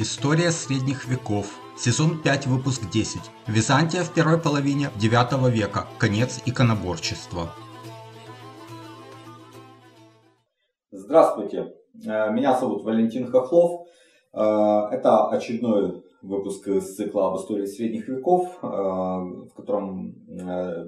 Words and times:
История 0.00 0.52
средних 0.52 1.08
веков. 1.08 1.58
Сезон 1.76 2.22
5, 2.22 2.46
выпуск 2.46 2.88
10. 2.88 3.20
Византия 3.48 4.04
в 4.04 4.14
первой 4.14 4.38
половине 4.38 4.90
9 4.94 5.52
века. 5.52 5.88
Конец 5.98 6.40
иконоборчества. 6.46 7.48
Здравствуйте, 10.92 11.74
э, 12.06 12.32
меня 12.32 12.56
зовут 12.56 12.84
Валентин 12.84 13.26
Хохлов. 13.26 13.88
Э, 14.32 14.86
это 14.92 15.30
очередной 15.30 16.04
выпуск 16.22 16.68
из 16.68 16.94
цикла 16.94 17.32
об 17.32 17.38
истории 17.38 17.66
средних 17.66 18.06
веков, 18.06 18.56
э, 18.62 18.66
в 18.66 19.50
котором 19.56 20.14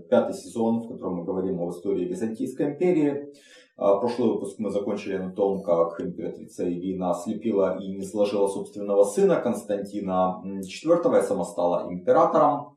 пятый 0.09 0.35
сезон, 0.35 0.85
в 0.85 0.89
котором 0.93 1.17
мы 1.17 1.25
говорим 1.25 1.61
об 1.61 1.71
истории 1.71 2.05
Византийской 2.05 2.75
империи. 2.75 3.33
Прошлый 3.81 4.29
выпуск 4.29 4.59
мы 4.59 4.69
закончили 4.69 5.17
на 5.17 5.33
том, 5.33 5.63
как 5.63 6.03
императрица 6.03 6.71
Ирина 6.71 7.13
ослепила 7.13 7.79
и 7.81 7.89
не 7.89 8.05
сложила 8.05 8.47
собственного 8.47 9.05
сына 9.05 9.41
Константина 9.41 10.43
IV 10.45 11.19
и 11.19 11.23
сама 11.23 11.45
стала 11.45 11.91
императором. 11.91 12.77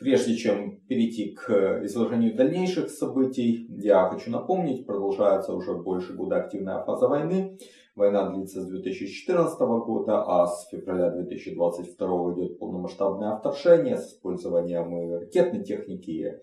Прежде 0.00 0.34
чем 0.34 0.80
перейти 0.88 1.32
к 1.32 1.84
изложению 1.84 2.34
дальнейших 2.34 2.90
событий, 2.90 3.68
я 3.68 4.08
хочу 4.08 4.32
напомнить, 4.32 4.84
продолжается 4.84 5.54
уже 5.54 5.74
больше 5.74 6.14
года 6.14 6.38
активная 6.38 6.82
фаза 6.82 7.06
войны. 7.06 7.56
Война 7.94 8.30
длится 8.30 8.62
с 8.62 8.66
2014 8.66 9.60
года, 9.60 10.24
а 10.26 10.48
с 10.48 10.66
февраля 10.70 11.10
2022 11.10 12.32
идет 12.32 12.58
полномасштабное 12.58 13.36
вторжение 13.36 13.96
с 13.96 14.08
использованием 14.08 15.20
ракетной 15.20 15.62
техники, 15.62 16.40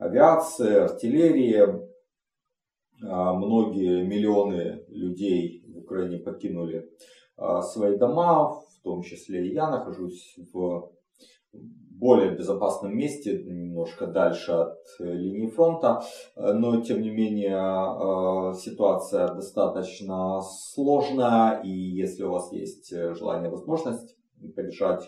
авиации, 0.00 0.74
артиллерии. 0.74 1.88
А, 3.02 3.34
многие 3.34 4.04
миллионы 4.04 4.84
людей 4.88 5.64
в 5.68 5.78
Украине 5.78 6.18
покинули 6.18 6.90
а, 7.36 7.62
свои 7.62 7.96
дома, 7.96 8.50
в 8.50 8.82
том 8.82 9.02
числе 9.02 9.46
и 9.46 9.54
я 9.54 9.70
нахожусь 9.70 10.36
в 10.52 10.90
более 11.52 12.34
безопасном 12.34 12.96
месте, 12.96 13.42
немножко 13.42 14.06
дальше 14.06 14.52
от 14.52 14.78
э, 15.00 15.04
линии 15.04 15.48
фронта, 15.48 16.02
э, 16.34 16.52
но 16.54 16.80
тем 16.80 17.02
не 17.02 17.10
менее 17.10 17.58
э, 17.58 18.54
ситуация 18.54 19.28
достаточно 19.34 20.40
сложная, 20.40 21.60
и 21.62 21.68
если 21.68 22.22
у 22.22 22.30
вас 22.30 22.50
есть 22.52 22.90
желание, 22.90 23.50
возможность 23.50 24.16
поддержать 24.56 25.06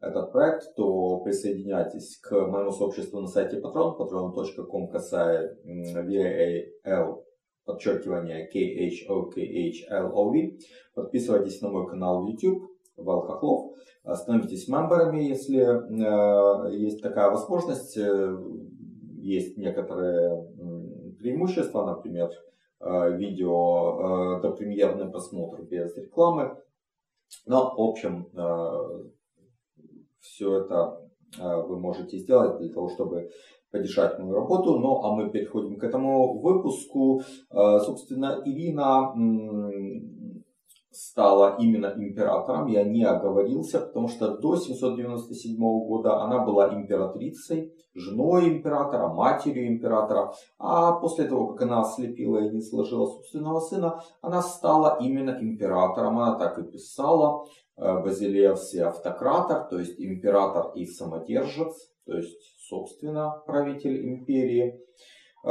этот 0.00 0.32
проект, 0.32 0.74
то 0.76 1.20
присоединяйтесь 1.20 2.18
к 2.18 2.32
моему 2.32 2.70
сообществу 2.70 3.20
на 3.20 3.26
сайте 3.26 3.60
Patreon, 3.60 3.98
patreon.com 3.98 4.88
касая 4.88 5.56
VAL 5.64 7.24
подчеркивание 7.68 8.48
KHOKHLOV. 8.48 10.58
Подписывайтесь 10.94 11.60
на 11.60 11.68
мой 11.68 11.86
канал 11.86 12.24
в 12.24 12.28
YouTube, 12.28 12.72
Вал 12.96 13.20
Хохлов. 13.22 13.76
Становитесь 14.14 14.68
мемберами, 14.68 15.22
если 15.22 15.60
э, 15.60 16.74
есть 16.74 17.02
такая 17.02 17.30
возможность. 17.30 17.96
Э, 17.98 18.36
есть 19.20 19.58
некоторые 19.58 20.48
преимущества, 21.18 21.84
например, 21.84 22.30
э, 22.80 23.16
видео 23.16 24.40
до 24.40 24.52
премьерный 24.52 25.10
просмотр 25.10 25.62
без 25.62 25.94
рекламы. 25.96 26.56
Но, 27.44 27.74
в 27.76 27.80
общем, 27.80 28.30
все 30.20 30.58
это 30.58 31.00
вы 31.36 31.78
можете 31.78 32.18
сделать 32.18 32.58
для 32.58 32.72
того, 32.72 32.88
чтобы 32.88 33.28
поддержать 33.70 34.18
мою 34.18 34.34
работу. 34.34 34.78
Ну, 34.78 35.02
а 35.02 35.14
мы 35.14 35.30
переходим 35.30 35.78
к 35.78 35.84
этому 35.84 36.40
выпуску. 36.40 37.22
Собственно, 37.52 38.40
Ирина 38.44 39.14
стала 40.90 41.56
именно 41.60 41.92
императором, 41.96 42.66
я 42.66 42.82
не 42.82 43.04
оговорился, 43.04 43.78
потому 43.78 44.08
что 44.08 44.38
до 44.38 44.56
797 44.56 45.56
года 45.56 46.22
она 46.22 46.44
была 46.44 46.74
императрицей, 46.74 47.72
женой 47.94 48.48
императора, 48.48 49.08
матерью 49.08 49.68
императора, 49.68 50.32
а 50.58 50.92
после 50.94 51.28
того, 51.28 51.48
как 51.48 51.62
она 51.62 51.82
ослепила 51.82 52.38
и 52.38 52.50
не 52.50 52.62
сложила 52.62 53.06
собственного 53.06 53.60
сына, 53.60 54.00
она 54.22 54.42
стала 54.42 54.98
именно 55.00 55.38
императором, 55.40 56.18
она 56.18 56.36
так 56.36 56.58
и 56.58 56.64
писала, 56.64 57.44
э, 57.78 58.02
Базилевс 58.02 58.74
автократор, 58.74 59.68
то 59.68 59.78
есть 59.78 59.98
император 59.98 60.72
и 60.74 60.84
самодержец, 60.84 61.74
то 62.06 62.16
есть, 62.16 62.38
собственно, 62.68 63.42
правитель 63.46 64.08
империи. 64.08 64.80
Э, 65.44 65.50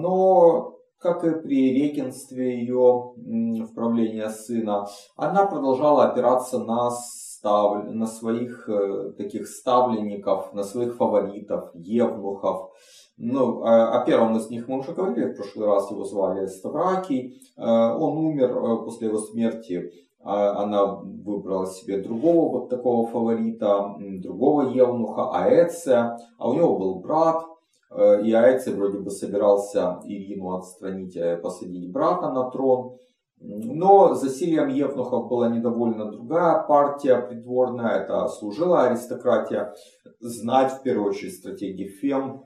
но 0.00 0.74
как 0.98 1.24
и 1.24 1.40
при 1.40 1.72
регенстве 1.74 2.58
ее 2.58 3.12
в 3.16 3.74
правлении 3.74 4.26
сына, 4.28 4.86
она 5.16 5.46
продолжала 5.46 6.06
опираться 6.06 6.58
на, 6.58 6.90
став... 6.90 7.84
на 7.84 8.06
своих 8.06 8.68
э, 8.68 9.12
таких 9.16 9.46
ставленников, 9.46 10.52
на 10.54 10.64
своих 10.64 10.96
фаворитов, 10.96 11.70
евнухов. 11.74 12.72
Ну, 13.16 13.64
о 13.64 14.04
первом 14.06 14.36
из 14.36 14.48
них 14.48 14.68
мы 14.68 14.78
уже 14.78 14.92
говорили, 14.92 15.32
в 15.32 15.36
прошлый 15.36 15.66
раз 15.66 15.90
его 15.90 16.04
звали 16.04 16.46
Ставракий. 16.46 17.42
Он 17.56 18.16
умер 18.16 18.54
после 18.84 19.08
его 19.08 19.18
смерти. 19.18 20.07
А 20.22 20.62
она 20.62 20.84
выбрала 20.84 21.66
себе 21.66 22.02
другого 22.02 22.60
вот 22.60 22.68
такого 22.68 23.06
фаворита, 23.06 23.94
другого 23.98 24.62
евнуха, 24.70 25.30
Аэция. 25.32 26.18
А 26.38 26.50
у 26.50 26.54
него 26.54 26.78
был 26.78 27.00
брат, 27.00 27.44
Э, 27.90 28.22
и 28.22 28.32
Айце 28.32 28.72
вроде 28.74 28.98
бы 28.98 29.10
собирался 29.10 30.00
Ирину 30.04 30.56
отстранить, 30.56 31.16
и 31.16 31.36
посадить 31.42 31.90
брата 31.90 32.30
на 32.30 32.50
трон. 32.50 32.98
Но 33.40 34.14
засилием 34.14 34.68
Евнухов 34.68 35.28
была 35.28 35.48
недовольна 35.48 36.10
другая 36.10 36.66
партия 36.66 37.18
придворная, 37.18 38.00
это 38.00 38.26
служила 38.26 38.82
аристократия, 38.82 39.74
знать 40.18 40.72
в 40.72 40.82
первую 40.82 41.10
очередь 41.10 41.36
стратегии 41.36 41.86
ФЕМ, 41.86 42.42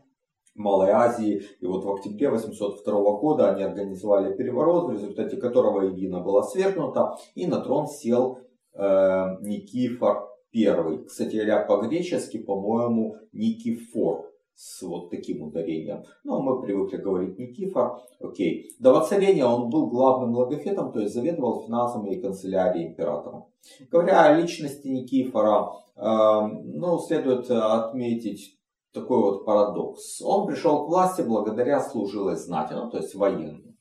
Малой 0.55 0.91
Азии. 0.91 1.43
И 1.61 1.67
вот 1.67 1.85
в 1.85 1.91
октябре 1.91 2.31
802 2.31 2.93
года 3.19 3.53
они 3.53 3.63
организовали 3.63 4.37
переворот, 4.37 4.89
в 4.89 4.93
результате 4.93 5.37
которого 5.37 5.89
Ирина 5.89 6.21
была 6.21 6.43
свергнута, 6.43 7.17
и 7.35 7.47
на 7.47 7.61
трон 7.61 7.87
сел 7.87 8.39
э, 8.75 9.37
Никифор 9.41 10.29
I. 10.55 11.05
Кстати 11.07 11.37
говоря, 11.37 11.65
по-гречески, 11.65 12.39
по-моему, 12.39 13.17
Никифор 13.33 14.31
с 14.55 14.83
вот 14.83 15.11
таким 15.11 15.43
ударением. 15.43 16.05
Но 16.25 16.39
ну, 16.39 16.43
мы 16.43 16.63
привыкли 16.63 16.99
говорить 16.99 17.39
Никифор. 17.39 18.01
Окей. 18.21 18.71
До 18.79 18.93
воцарения 18.93 19.47
он 19.47 19.71
был 19.71 19.87
главным 19.89 20.35
логофетом, 20.35 20.93
то 20.93 21.01
есть 21.01 21.15
заведовал 21.15 21.65
финансами 21.65 22.15
и 22.15 22.21
канцелярией 22.21 22.89
императора. 22.89 23.47
Говоря 23.91 24.25
о 24.25 24.41
личности 24.41 24.89
Никифора, 24.89 25.73
э, 25.97 26.01
ну, 26.65 26.99
следует 26.99 27.51
отметить 27.51 28.59
такой 28.93 29.19
вот 29.19 29.45
парадокс. 29.45 30.21
Он 30.23 30.47
пришел 30.47 30.85
к 30.85 30.89
власти 30.89 31.23
благодаря 31.23 31.81
служилой 31.81 32.37
знати, 32.37 32.75
ну, 32.75 32.91
то 32.91 32.99
есть 32.99 33.15
военной. 33.15 33.77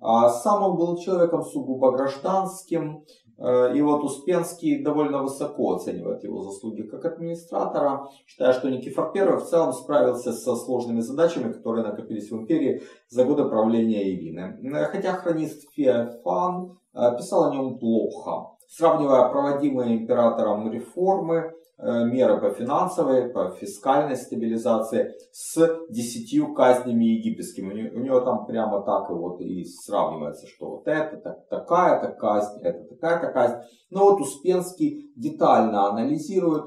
А 0.00 0.28
сам 0.28 0.62
он 0.62 0.76
был 0.76 0.96
человеком 0.98 1.42
сугубо 1.42 1.90
гражданским, 1.90 3.04
Э, 3.38 3.72
и 3.74 3.80
вот 3.80 4.02
Успенский 4.02 4.82
довольно 4.82 5.22
высоко 5.22 5.74
оценивает 5.74 6.24
его 6.24 6.42
заслуги 6.42 6.82
как 6.82 7.04
администратора, 7.04 8.08
считая, 8.26 8.52
что 8.52 8.68
Никифор 8.68 9.12
I 9.14 9.36
в 9.36 9.44
целом 9.44 9.72
справился 9.72 10.32
со 10.32 10.56
сложными 10.56 11.00
задачами, 11.00 11.52
которые 11.52 11.86
накопились 11.86 12.30
в 12.30 12.36
империи 12.36 12.82
за 13.08 13.24
годы 13.24 13.44
правления 13.44 14.10
Ирины. 14.12 14.58
Э, 14.74 14.86
хотя 14.86 15.12
хронист 15.12 15.70
Феофан 15.72 16.78
э, 16.94 17.16
писал 17.16 17.50
о 17.50 17.54
нем 17.54 17.78
плохо, 17.78 18.56
сравнивая 18.68 19.28
проводимые 19.28 19.98
императором 19.98 20.70
реформы 20.72 21.52
меры 21.78 22.40
по 22.40 22.50
финансовой, 22.50 23.28
по 23.30 23.50
фискальной 23.50 24.16
стабилизации 24.16 25.14
с 25.30 25.86
десятью 25.88 26.52
казнями 26.54 27.04
египетскими. 27.04 27.90
У 27.90 28.00
него 28.00 28.20
там 28.20 28.46
прямо 28.46 28.82
так 28.82 29.10
и 29.10 29.12
вот 29.14 29.40
и 29.40 29.64
сравнивается, 29.64 30.46
что 30.48 30.70
вот 30.70 30.88
это 30.88 31.16
так, 31.18 31.48
такая-то 31.48 32.08
казнь, 32.12 32.60
это 32.62 32.82
такая-то 32.84 33.32
казнь. 33.32 33.56
Но 33.90 34.10
вот 34.10 34.20
Успенский 34.20 35.12
детально 35.16 35.88
анализирует 35.88 36.64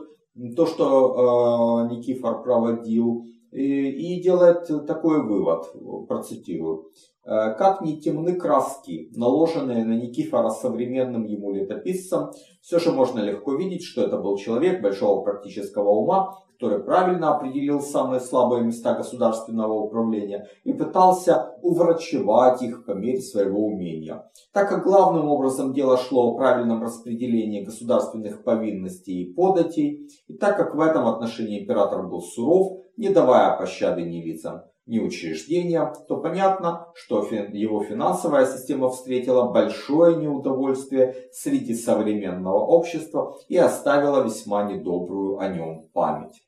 то, 0.55 0.65
что 0.65 1.87
э, 1.89 1.93
Никифор 1.93 2.43
проводил, 2.43 3.25
и, 3.51 4.21
делает 4.21 4.67
такой 4.87 5.23
вывод, 5.23 5.65
процитирую. 6.07 6.89
Э, 7.23 7.53
как 7.53 7.81
не 7.81 8.01
темны 8.01 8.35
краски, 8.35 9.11
наложенные 9.15 9.85
на 9.85 9.93
Никифора 9.93 10.49
современным 10.49 11.25
ему 11.25 11.51
летописцем, 11.51 12.31
все 12.61 12.79
же 12.79 12.91
можно 12.91 13.19
легко 13.19 13.53
видеть, 13.53 13.83
что 13.83 14.03
это 14.03 14.17
был 14.17 14.37
человек 14.37 14.81
большого 14.81 15.21
практического 15.21 15.89
ума, 15.89 16.35
который 16.61 16.83
правильно 16.83 17.35
определил 17.35 17.81
самые 17.81 18.19
слабые 18.19 18.63
места 18.63 18.93
государственного 18.93 19.73
управления 19.73 20.47
и 20.63 20.73
пытался 20.73 21.55
уврачевать 21.63 22.61
их 22.61 22.85
по 22.85 22.91
мере 22.91 23.19
своего 23.19 23.65
умения. 23.65 24.29
Так 24.53 24.69
как 24.69 24.83
главным 24.83 25.27
образом 25.27 25.73
дело 25.73 25.97
шло 25.97 26.31
о 26.31 26.37
правильном 26.37 26.83
распределении 26.83 27.63
государственных 27.63 28.43
повинностей 28.43 29.23
и 29.23 29.33
податей, 29.33 30.07
и 30.27 30.33
так 30.37 30.55
как 30.55 30.75
в 30.75 30.79
этом 30.79 31.07
отношении 31.07 31.63
император 31.63 32.07
был 32.07 32.21
суров, 32.21 32.80
не 32.97 33.09
давая 33.09 33.57
пощады 33.57 34.03
ни 34.03 34.21
лицам, 34.21 34.63
ни 34.85 34.99
учреждения, 34.99 35.93
то 36.07 36.17
понятно, 36.17 36.87
что 36.95 37.25
его 37.25 37.83
финансовая 37.83 38.45
система 38.45 38.89
встретила 38.89 39.51
большое 39.51 40.17
неудовольствие 40.17 41.29
среди 41.31 41.75
современного 41.75 42.59
общества 42.59 43.37
и 43.47 43.57
оставила 43.57 44.23
весьма 44.23 44.63
недобрую 44.63 45.39
о 45.39 45.47
нем 45.47 45.87
память. 45.93 46.41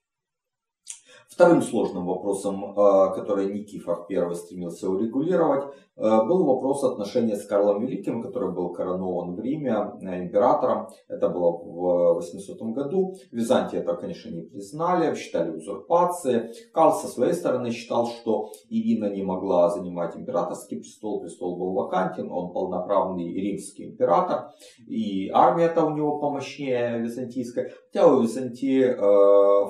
Вторым 1.34 1.64
сложным 1.64 2.06
вопросом, 2.06 2.78
э, 2.78 3.16
который 3.16 3.52
Никифор 3.52 4.06
I 4.08 4.36
стремился 4.36 4.88
урегулировать, 4.88 5.74
был 5.96 6.46
вопрос 6.46 6.84
отношения 6.84 7.36
с 7.36 7.46
Карлом 7.46 7.82
Великим, 7.86 8.22
который 8.22 8.52
был 8.52 8.74
коронован 8.74 9.36
в 9.36 9.40
Риме 9.40 9.72
э, 10.02 10.24
императором. 10.24 10.88
Это 11.08 11.30
было 11.30 11.52
в 11.52 12.16
800 12.16 12.62
году. 12.74 13.16
Византии 13.32 13.78
это, 13.78 13.94
конечно, 13.96 14.30
не 14.30 14.42
признали, 14.42 15.16
считали 15.16 15.52
узурпацией. 15.52 16.52
Карл 16.74 16.94
со 16.94 17.08
своей 17.08 17.34
стороны 17.34 17.72
считал, 17.72 18.08
что 18.08 18.50
Ирина 18.70 19.14
не 19.14 19.24
могла 19.24 19.70
занимать 19.70 20.16
императорский 20.16 20.78
престол, 20.78 21.22
престол 21.22 21.58
был 21.58 21.74
вакантен, 21.74 22.32
он 22.32 22.54
полноправный 22.54 23.32
римский 23.32 23.86
император, 23.86 24.50
и 24.88 25.30
армия-то 25.30 25.86
у 25.86 25.92
него 25.92 26.20
помощнее 26.20 27.00
византийская, 27.00 27.72
хотя 27.92 28.08
у 28.08 28.22
Византии 28.22 28.96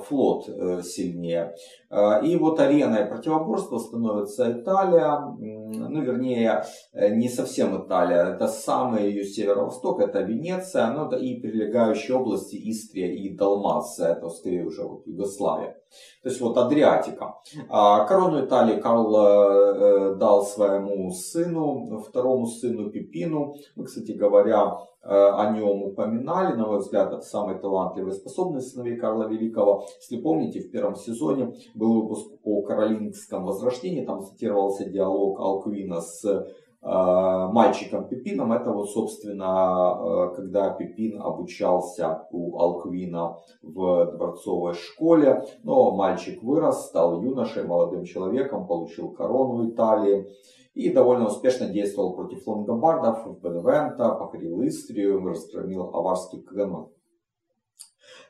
флот 0.04 0.46
сильнее. 0.84 1.54
А, 1.94 2.18
и 2.18 2.36
вот 2.36 2.58
ареной 2.58 3.06
противоборства 3.06 3.78
становится 3.78 4.50
Италия, 4.50 5.20
ну 5.38 6.02
вернее 6.14 6.64
не 6.92 7.28
совсем 7.28 7.84
Италия, 7.84 8.34
это 8.34 8.48
самый 8.48 9.10
ее 9.10 9.24
северо-восток, 9.24 10.00
это 10.00 10.20
Венеция, 10.20 10.92
это 10.92 11.16
и 11.16 11.40
прилегающие 11.40 12.16
области 12.16 12.56
Истрия 12.70 13.14
и 13.14 13.36
Далмация, 13.36 14.12
это 14.12 14.28
скорее 14.30 14.64
уже 14.64 14.82
вот 14.82 15.06
Югославия. 15.06 15.76
То 16.22 16.28
есть 16.28 16.40
вот 16.40 16.56
Адриатика. 16.56 17.34
Корону 17.68 18.44
Италии 18.44 18.80
Карл 18.80 19.14
э, 19.16 20.14
дал 20.16 20.44
своему 20.44 21.10
сыну, 21.10 22.02
второму 22.08 22.46
сыну 22.46 22.90
Пипину. 22.90 23.54
Мы, 23.76 23.84
кстати 23.84 24.12
говоря, 24.12 24.78
э, 25.02 25.08
о 25.08 25.50
нем 25.50 25.82
упоминали. 25.82 26.54
На 26.56 26.66
мой 26.66 26.78
взгляд, 26.78 27.12
это 27.12 27.22
самый 27.22 27.58
талантливый 27.58 28.12
и 28.12 28.16
способный 28.16 28.62
сыновей 28.62 28.96
Карла 28.96 29.28
Великого. 29.28 29.86
Если 30.00 30.22
помните, 30.22 30.60
в 30.60 30.70
первом 30.70 30.96
сезоне 30.96 31.54
был 31.74 32.02
выпуск 32.02 32.28
о 32.42 32.62
Каролингском 32.62 33.44
возрождении. 33.44 34.04
Там 34.04 34.24
цитировался 34.24 34.84
диалог 34.84 35.38
Алквина 35.40 36.00
с 36.00 36.24
Э, 36.24 36.44
мальчиком 36.84 38.08
Пипином. 38.08 38.52
Это 38.52 38.70
вот, 38.70 38.90
собственно, 38.90 39.96
э, 40.32 40.36
когда 40.36 40.70
Пипин 40.70 41.20
обучался 41.20 42.26
у 42.30 42.58
Алквина 42.58 43.38
в 43.62 44.12
дворцовой 44.16 44.74
школе. 44.74 45.44
Но 45.62 45.92
мальчик 45.92 46.42
вырос, 46.42 46.86
стал 46.86 47.22
юношей, 47.22 47.64
молодым 47.64 48.04
человеком, 48.04 48.66
получил 48.66 49.12
корону 49.12 49.70
Италии 49.70 50.28
и 50.74 50.92
довольно 50.92 51.28
успешно 51.28 51.68
действовал 51.68 52.14
против 52.14 52.46
лонгобардов 52.46 53.24
в 53.26 53.40
Беневента, 53.40 54.10
покорил 54.10 54.62
Истрию, 54.66 55.24
разгромил 55.24 55.90
аварский 55.94 56.42
каганат. 56.42 56.88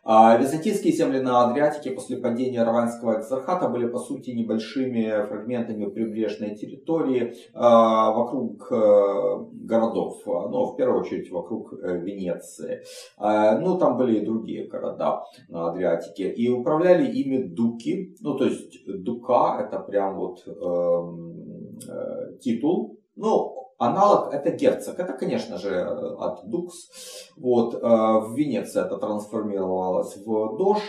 А 0.04 0.36
византийские 0.36 0.92
земли 0.92 1.20
на 1.20 1.48
Адриатике 1.48 1.90
после 1.90 2.18
падения 2.18 2.62
Раванского 2.62 3.20
экзархата 3.20 3.68
были 3.68 3.86
по 3.86 3.98
сути 3.98 4.30
небольшими 4.30 5.24
фрагментами 5.26 5.86
прибрежной 5.86 6.54
территории 6.54 7.34
а, 7.54 8.12
вокруг 8.12 8.70
э, 8.70 9.46
городов, 9.52 10.20
ну, 10.26 10.66
в 10.66 10.76
первую 10.76 11.00
очередь 11.00 11.30
вокруг 11.30 11.72
э, 11.72 12.00
Венеции. 12.00 12.82
А, 13.16 13.58
ну, 13.58 13.78
там 13.78 13.96
были 13.96 14.18
и 14.18 14.24
другие 14.24 14.68
города 14.68 15.22
на 15.48 15.70
Адриатике. 15.70 16.30
И 16.30 16.50
управляли 16.50 17.10
ими 17.10 17.42
дуки, 17.42 18.14
ну, 18.20 18.36
то 18.36 18.44
есть 18.44 18.86
дука 18.86 19.58
это 19.66 19.78
прям 19.78 20.16
вот 20.16 20.46
эм, 20.46 21.78
э, 21.88 22.36
титул, 22.40 22.98
ну, 23.16 23.53
Аналог 23.78 24.32
это 24.32 24.50
герцог. 24.50 24.98
Это, 24.98 25.12
конечно 25.12 25.58
же, 25.58 25.82
от 25.82 26.48
Дукс. 26.48 26.88
Вот, 27.36 27.74
э, 27.74 27.78
в 27.78 28.34
Венеции 28.36 28.80
это 28.80 28.96
трансформировалось 28.96 30.16
в 30.16 30.56
Дож. 30.56 30.80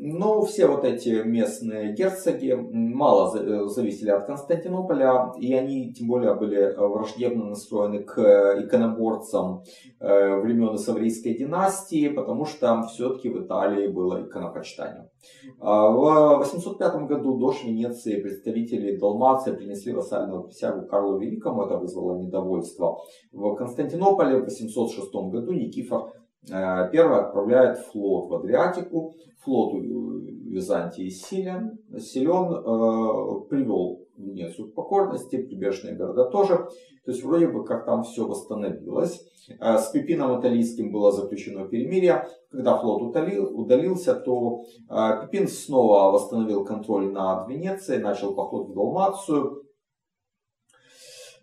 Но 0.00 0.42
все 0.42 0.68
вот 0.68 0.84
эти 0.84 1.08
местные 1.24 1.92
герцоги 1.92 2.52
мало 2.52 3.36
э, 3.36 3.66
зависели 3.66 4.10
от 4.10 4.26
Константинополя, 4.26 5.32
и 5.40 5.52
они 5.52 5.92
тем 5.92 6.06
более 6.06 6.34
были 6.34 6.72
враждебно 6.76 7.46
настроены 7.46 8.04
к 8.04 8.16
иконоборцам 8.60 9.64
э, 9.98 10.36
времен 10.40 10.78
Саврийской 10.78 11.34
династии, 11.34 12.08
потому 12.10 12.44
что 12.44 12.84
все-таки 12.84 13.28
в 13.28 13.44
Италии 13.44 13.88
было 13.88 14.22
иконопочитание. 14.22 15.10
А 15.58 15.90
в 15.90 16.38
805 16.38 17.08
году 17.08 17.36
до 17.36 17.52
Венеции 17.64 18.20
представители 18.20 18.96
Далмации 18.96 19.52
принесли 19.52 19.92
вассальную 19.92 20.44
присягу 20.44 20.86
Карлу 20.86 21.18
Великому, 21.18 21.64
это 21.64 21.76
вызвало 21.76 22.16
недовольство. 22.20 22.98
В 23.32 23.56
Константинополе 23.56 24.38
в 24.38 24.44
806 24.44 25.12
году 25.12 25.52
Никифор 25.54 26.12
Э, 26.12 26.27
первый 26.48 27.20
отправляет 27.20 27.78
флот 27.78 28.30
в 28.30 28.34
Адриатику. 28.34 29.14
Флот 29.44 29.74
у 29.74 30.18
Византии 30.48 31.08
силен, 31.08 31.78
силен, 31.98 32.52
э, 32.52 33.48
привел 33.48 34.06
Венецию 34.16 34.70
к 34.70 34.74
покорности, 34.74 35.42
прибежные 35.42 35.94
города 35.94 36.24
тоже. 36.24 36.56
То 37.04 37.12
есть 37.12 37.22
вроде 37.22 37.48
бы 37.48 37.64
как 37.64 37.86
там 37.86 38.02
все 38.02 38.26
восстановилось. 38.26 39.24
Э, 39.60 39.78
с 39.78 39.90
Пипином 39.90 40.40
Италийским 40.40 40.90
было 40.90 41.12
заключено 41.12 41.66
перемирие. 41.66 42.26
Когда 42.50 42.76
флот 42.76 43.02
удалил, 43.02 43.58
удалился, 43.58 44.14
то 44.14 44.64
Пипин 44.88 45.48
снова 45.48 46.10
восстановил 46.10 46.64
контроль 46.64 47.12
над 47.12 47.48
Венецией, 47.48 48.02
начал 48.02 48.34
поход 48.34 48.68
в 48.68 48.74
Далмацию. 48.74 49.62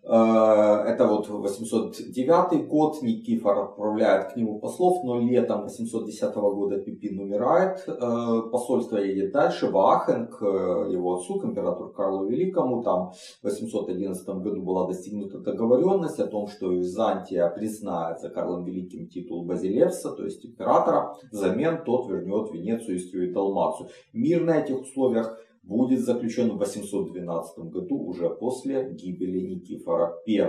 Э, 0.07 0.83
это 0.85 1.07
вот 1.07 1.27
809 1.27 2.67
год, 2.67 3.01
Никифор 3.01 3.57
отправляет 3.57 4.33
к 4.33 4.35
нему 4.35 4.59
послов, 4.59 5.03
но 5.03 5.19
летом 5.19 5.63
810 5.63 6.35
года 6.35 6.77
Пипин 6.77 7.19
умирает, 7.19 7.83
э, 7.87 8.41
посольство 8.51 8.97
едет 8.97 9.31
дальше 9.31 9.67
в 9.67 9.77
Ахен 9.77 10.27
к 10.27 10.43
его 10.43 11.15
отцу, 11.15 11.39
к 11.39 11.45
императору 11.45 11.89
Карлу 11.89 12.27
Великому. 12.27 12.83
Там 12.83 13.13
в 13.41 13.43
811 13.43 14.41
году 14.41 14.61
была 14.61 14.85
достигнута 14.87 15.39
договоренность 15.39 16.19
о 16.19 16.27
том, 16.27 16.47
что 16.47 16.71
Византия 16.71 17.49
признает 17.49 18.19
за 18.19 18.29
Карлом 18.29 18.63
Великим 18.63 19.07
титул 19.07 19.45
Базилевса, 19.45 20.11
то 20.11 20.23
есть 20.23 20.45
императора, 20.45 21.15
взамен 21.31 21.83
тот 21.83 22.07
вернет 22.09 22.51
Венецию, 22.51 22.97
Истрию 22.97 23.31
и 23.31 23.33
Далмацию. 23.33 23.89
Мир 24.13 24.43
на 24.43 24.59
этих 24.59 24.81
условиях 24.81 25.35
будет 25.65 26.01
заключен 26.01 26.51
в 26.51 26.57
812 26.59 27.57
году 27.71 27.97
уже 27.97 28.29
после 28.29 28.93
гибели 28.93 29.41
Никифора 29.41 30.15
I. 30.27 30.47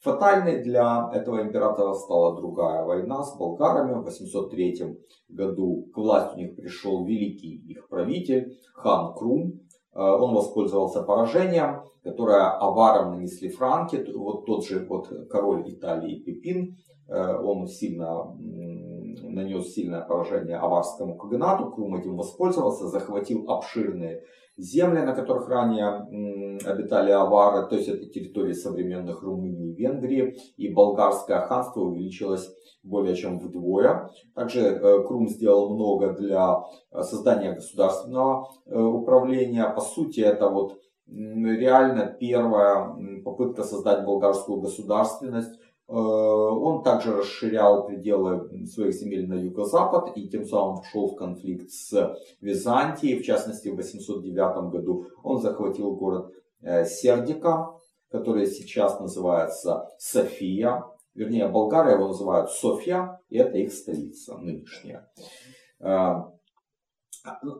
Фатальной 0.00 0.62
для 0.62 1.10
этого 1.12 1.42
императора 1.42 1.94
стала 1.94 2.36
другая 2.36 2.84
война 2.84 3.24
с 3.24 3.36
болгарами. 3.36 3.94
В 3.94 4.04
803 4.04 4.98
году 5.28 5.88
к 5.92 5.96
власти 5.96 6.36
у 6.36 6.38
них 6.38 6.56
пришел 6.56 7.04
великий 7.04 7.56
их 7.56 7.88
правитель 7.88 8.56
хан 8.74 9.14
Крум. 9.14 9.60
Э, 9.92 10.00
он 10.00 10.34
воспользовался 10.34 11.02
поражением, 11.02 11.82
которое 12.04 12.48
аварам 12.50 13.12
нанесли 13.12 13.48
франки. 13.48 14.04
Вот 14.14 14.46
тот 14.46 14.64
же 14.64 14.86
вот 14.88 15.08
король 15.28 15.68
Италии 15.68 16.22
Пипин, 16.22 16.76
э, 17.08 17.36
он 17.36 17.66
сильно 17.66 18.32
нанес 19.22 19.72
сильное 19.72 20.02
поражение 20.02 20.56
аварскому 20.56 21.16
каганату. 21.16 21.70
Крум 21.70 21.96
этим 21.96 22.16
воспользовался, 22.16 22.88
захватил 22.88 23.50
обширные 23.50 24.22
земли, 24.56 25.00
на 25.02 25.14
которых 25.14 25.48
ранее 25.48 26.06
обитали 26.64 27.10
авары, 27.10 27.68
то 27.68 27.76
есть 27.76 27.88
это 27.88 28.06
территории 28.06 28.54
современных 28.54 29.22
Румынии 29.22 29.72
и 29.72 29.74
Венгрии, 29.74 30.36
и 30.56 30.72
болгарское 30.72 31.40
ханство 31.40 31.80
увеличилось 31.80 32.48
более 32.82 33.14
чем 33.14 33.38
вдвое. 33.38 34.10
Также 34.34 34.60
э, 34.60 35.02
Крум 35.06 35.28
сделал 35.28 35.74
много 35.74 36.12
для 36.12 36.60
э, 36.92 37.02
создания 37.02 37.52
государственного 37.52 38.48
э, 38.64 38.78
управления. 38.78 39.68
По 39.68 39.80
сути, 39.80 40.20
это 40.20 40.48
вот 40.48 40.78
реально 41.08 42.16
первая 42.18 42.96
попытка 43.24 43.62
создать 43.62 44.04
болгарскую 44.04 44.60
государственность 44.60 45.52
он 45.88 46.82
также 46.82 47.16
расширял 47.16 47.86
пределы 47.86 48.66
своих 48.66 48.94
земель 48.94 49.28
на 49.28 49.34
юго-запад 49.34 50.16
и 50.16 50.28
тем 50.28 50.44
самым 50.44 50.82
вшел 50.82 51.08
в 51.08 51.16
конфликт 51.16 51.70
с 51.70 52.16
Византией. 52.40 53.20
В 53.20 53.24
частности, 53.24 53.68
в 53.68 53.76
809 53.76 54.70
году 54.72 55.06
он 55.22 55.40
захватил 55.40 55.94
город 55.94 56.32
э, 56.62 56.84
Сердика, 56.84 57.68
который 58.10 58.46
сейчас 58.46 58.98
называется 58.98 59.88
София. 59.98 60.82
Вернее, 61.14 61.48
Болгария 61.48 61.94
его 61.94 62.08
называют 62.08 62.50
София, 62.50 63.20
и 63.28 63.38
это 63.38 63.56
их 63.56 63.72
столица 63.72 64.36
нынешняя. 64.36 65.08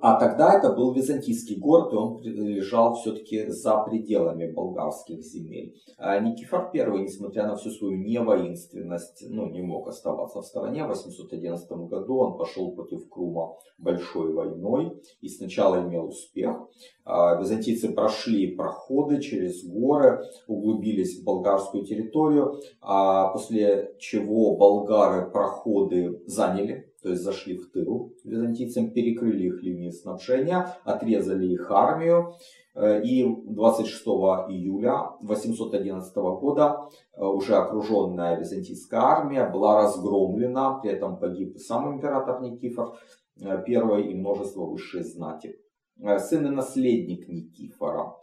А 0.01 0.21
тогда 0.21 0.59
это 0.59 0.73
был 0.73 0.93
византийский 0.93 1.57
город, 1.57 1.93
и 1.93 1.97
он 1.97 2.23
лежал 2.23 2.95
все-таки 2.95 3.47
за 3.49 3.79
пределами 3.79 4.51
болгарских 4.51 5.23
земель. 5.23 5.75
А 5.99 6.19
Никифор 6.21 6.71
I, 6.73 7.03
несмотря 7.03 7.47
на 7.47 7.57
всю 7.57 7.71
свою 7.71 7.97
невоинственность, 7.97 9.25
ну, 9.29 9.51
не 9.51 9.63
мог 9.63 9.89
оставаться 9.89 10.41
в 10.41 10.47
стороне. 10.47 10.85
В 10.85 10.89
811 10.89 11.71
году 11.89 12.19
он 12.19 12.39
пошел 12.39 12.73
против 12.73 13.09
Крума 13.09 13.57
большой 13.79 14.33
войной 14.33 15.03
и 15.21 15.29
сначала 15.29 15.83
имел 15.83 16.07
успех. 16.07 16.57
А 17.05 17.41
византийцы 17.41 17.93
прошли 17.93 18.55
проходы 18.55 19.21
через 19.21 19.65
горы, 19.65 20.23
углубились 20.47 21.21
в 21.21 21.25
болгарскую 21.25 21.85
территорию, 21.85 22.61
а 22.81 23.29
после 23.29 23.95
чего 23.99 24.57
болгары 24.57 25.31
проходы 25.31 26.23
заняли 26.27 26.86
то 27.07 27.11
есть 27.11 27.23
зашли 27.23 27.57
в 27.57 27.71
тыл 27.71 28.13
византийцам, 28.25 28.91
перекрыли 28.91 29.45
их 29.47 29.63
линии 29.63 29.91
снабжения, 29.91 30.77
отрезали 30.83 31.47
их 31.47 31.71
армию. 31.71 32.35
Э, 32.75 33.01
и 33.01 33.25
26 33.25 34.05
июля 34.49 35.13
811 35.21 36.17
года 36.17 36.89
э, 37.15 37.25
уже 37.25 37.55
окруженная 37.55 38.41
византийская 38.41 39.01
армия 39.01 39.49
была 39.49 39.83
разгромлена, 39.83 40.81
при 40.81 40.91
этом 40.91 41.17
погиб 41.17 41.57
сам 41.59 41.95
император 41.95 42.41
Никифор 42.41 42.99
I 43.41 44.11
и 44.11 44.15
множество 44.17 44.65
высшей 44.65 45.05
знати. 45.05 45.61
Э, 46.03 46.19
сын 46.19 46.45
и 46.45 46.51
наследник 46.51 47.29
Никифора, 47.29 48.17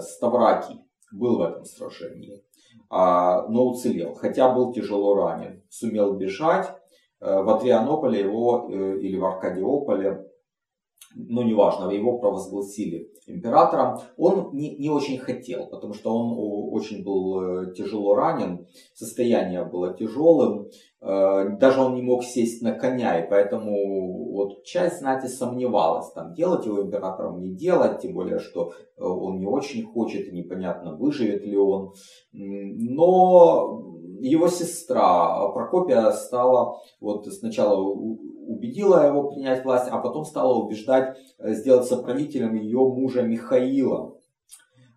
Ставракий, 0.00 0.84
был 1.10 1.38
в 1.38 1.40
этом 1.40 1.64
сражении, 1.64 2.44
а, 2.90 3.48
но 3.48 3.64
уцелел, 3.64 4.12
хотя 4.12 4.52
был 4.52 4.74
тяжело 4.74 5.14
ранен, 5.14 5.62
сумел 5.70 6.18
бежать, 6.18 6.68
Э, 6.68 6.85
в 7.20 7.48
Адрианополе 7.48 8.20
его 8.20 8.68
э, 8.70 8.98
или 8.98 9.16
в 9.16 9.24
Аркадиополе, 9.24 10.26
ну 11.14 11.42
неважно, 11.42 11.90
его 11.90 12.18
провозгласили 12.18 13.10
императором. 13.26 13.98
Он 14.18 14.50
не, 14.52 14.76
не 14.76 14.90
очень 14.90 15.18
хотел, 15.18 15.66
потому 15.68 15.94
что 15.94 16.14
он 16.14 16.34
очень 16.74 17.04
был 17.04 17.40
э, 17.40 17.74
тяжело 17.74 18.14
ранен, 18.14 18.66
состояние 18.94 19.64
было 19.64 19.96
тяжелым, 19.96 20.68
даже 21.00 21.80
он 21.80 21.94
не 21.94 22.02
мог 22.02 22.24
сесть 22.24 22.62
на 22.62 22.72
коня, 22.72 23.20
и 23.22 23.30
поэтому 23.30 24.32
вот 24.32 24.64
часть 24.64 24.98
знати 24.98 25.26
сомневалась, 25.26 26.10
там 26.12 26.34
делать 26.34 26.66
его 26.66 26.82
императором, 26.82 27.40
не 27.42 27.54
делать, 27.54 28.00
тем 28.00 28.14
более, 28.14 28.40
что 28.40 28.72
он 28.98 29.38
не 29.38 29.46
очень 29.46 29.84
хочет, 29.84 30.32
непонятно, 30.32 30.96
выживет 30.96 31.44
ли 31.44 31.56
он. 31.56 31.92
Но 32.32 33.95
его 34.20 34.48
сестра 34.48 35.48
Прокопия 35.48 36.10
стала, 36.12 36.80
вот 37.00 37.26
сначала 37.26 37.78
убедила 37.78 39.06
его 39.06 39.30
принять 39.30 39.64
власть, 39.64 39.88
а 39.90 39.98
потом 39.98 40.24
стала 40.24 40.54
убеждать 40.54 41.18
э, 41.38 41.52
сделаться 41.54 41.96
правителем 41.96 42.54
ее 42.54 42.78
мужа 42.78 43.22
Михаила. 43.22 44.16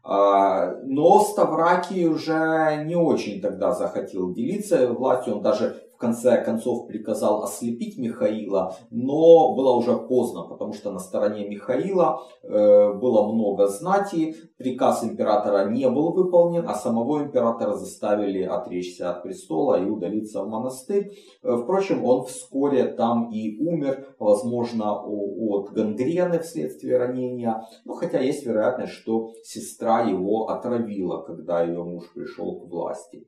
А, 0.03 0.75
но 0.83 1.19
Ставракий 1.19 2.07
уже 2.07 2.83
не 2.85 2.95
очень 2.95 3.41
тогда 3.41 3.73
захотел 3.73 4.33
делиться 4.33 4.91
властью, 4.93 5.35
он 5.35 5.41
даже 5.41 5.81
конце 5.99 6.43
концов 6.43 6.87
приказал 6.87 7.43
ослепить 7.43 7.97
Михаила, 7.97 8.75
но 8.89 9.53
было 9.53 9.73
уже 9.73 9.97
поздно, 9.97 10.43
потому 10.43 10.73
что 10.73 10.91
на 10.91 10.99
стороне 10.99 11.47
Михаила 11.47 12.21
э, 12.41 12.93
было 12.93 13.31
много 13.31 13.67
знати, 13.67 14.35
приказ 14.57 15.03
императора 15.03 15.69
не 15.69 15.87
был 15.89 16.13
выполнен, 16.13 16.65
а 16.67 16.73
самого 16.73 17.23
императора 17.23 17.73
заставили 17.73 18.43
отречься 18.43 19.11
от 19.11 19.23
престола 19.23 19.79
и 19.79 19.85
удалиться 19.85 20.41
в 20.41 20.47
монастырь. 20.47 21.11
Э, 21.43 21.57
впрочем, 21.57 22.03
он 22.05 22.25
вскоре 22.25 22.85
там 22.85 23.29
и 23.31 23.59
умер, 23.59 24.15
возможно, 24.19 25.03
от 25.03 25.71
гангрены 25.71 26.39
вследствие 26.39 26.97
ранения, 26.97 27.61
но 27.85 27.93
хотя 27.93 28.19
есть 28.19 28.45
вероятность, 28.45 28.93
что 28.93 29.33
сестра 29.43 30.01
его 30.01 30.47
отравила, 30.47 31.21
когда 31.21 31.61
ее 31.61 31.83
муж 31.83 32.05
пришел 32.13 32.61
к 32.61 32.69
власти. 32.69 33.27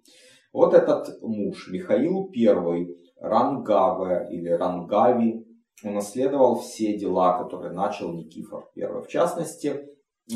Вот 0.54 0.74
этот 0.74 1.22
муж, 1.22 1.70
Михаил 1.72 2.30
I, 2.36 2.88
Рангаве 3.20 4.28
или 4.32 4.50
Рангави, 4.50 5.46
унаследовал 5.84 6.60
все 6.60 6.98
дела, 6.98 7.42
которые 7.42 7.72
начал 7.72 8.12
Никифор 8.12 8.70
I. 8.76 9.02
В 9.02 9.08
частности, 9.08 9.88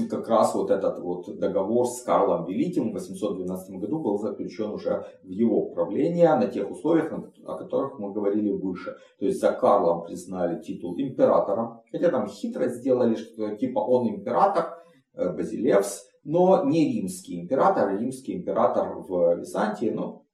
как 0.10 0.28
раз 0.28 0.54
вот 0.56 0.72
этот 0.72 1.00
вот 1.00 1.38
договор 1.38 1.86
с 1.86 2.02
Карлом 2.04 2.46
Великим 2.46 2.92
в 2.92 2.94
812 2.94 3.80
году 3.80 4.00
был 4.00 4.18
заключен 4.18 4.72
уже 4.72 5.06
в 5.24 5.30
его 5.30 5.70
правление 5.70 6.36
на 6.36 6.48
тех 6.48 6.70
условиях, 6.70 7.12
о 7.46 7.56
которых 7.56 8.00
мы 8.00 8.12
говорили 8.12 8.52
выше. 8.52 8.96
То 9.20 9.26
есть 9.26 9.40
за 9.40 9.52
Карлом 9.52 10.06
признали 10.06 10.62
титул 10.62 10.96
императора, 10.98 11.82
хотя 11.92 12.10
там 12.10 12.28
хитро 12.28 12.68
сделали, 12.68 13.16
что 13.16 13.56
типа 13.56 13.80
он 13.80 14.10
император, 14.10 14.78
э, 15.14 15.32
Базилевс, 15.32 16.06
но 16.25 16.65
не 16.65 16.94
римский 16.94 17.39
император, 17.39 17.98
римский 17.98 18.34
император 18.34 18.96
в 18.96 19.39
Византии, 19.39 19.91
ну, 19.91 20.25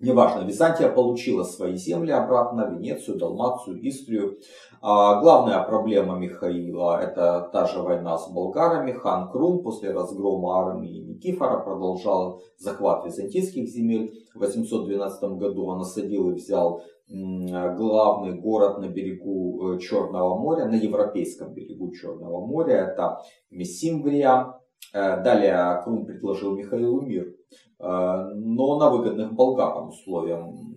Неважно, 0.00 0.46
Византия 0.46 0.88
получила 0.90 1.42
свои 1.42 1.74
земли 1.74 2.12
обратно, 2.12 2.70
Венецию, 2.70 3.18
Далмацию, 3.18 3.84
Истрию. 3.88 4.38
А 4.80 5.20
главная 5.20 5.60
проблема 5.64 6.16
Михаила– 6.16 7.00
это 7.02 7.50
та 7.52 7.66
же 7.66 7.82
война 7.82 8.16
с 8.16 8.30
болгарами. 8.30 8.92
Хан 8.92 9.28
Крум 9.28 9.64
после 9.64 9.90
разгрома 9.90 10.60
армии 10.60 11.00
Никифора 11.00 11.64
продолжал 11.64 12.40
захват 12.58 13.06
византийских 13.06 13.68
земель. 13.68 14.12
В 14.36 14.38
812 14.38 15.36
году 15.36 15.66
он 15.66 15.80
осадил 15.80 16.30
и 16.30 16.34
взял 16.34 16.80
главный 17.08 18.38
город 18.38 18.78
на 18.78 18.86
берегу 18.88 19.72
э, 19.72 19.78
Черного 19.80 20.38
моря, 20.38 20.66
на 20.66 20.76
европейском 20.76 21.54
берегу 21.54 21.90
Черного 21.90 22.46
моря. 22.46 22.92
Это 22.92 23.22
Мессимврия, 23.50 24.54
далее 24.92 25.80
Крум 25.84 26.06
предложил 26.06 26.56
Михаилу 26.56 27.02
мир, 27.02 27.26
э, 27.26 27.34
но 27.78 28.78
на 28.78 28.90
выгодных 28.90 29.32
болгарам 29.32 29.88
условиям, 29.90 30.68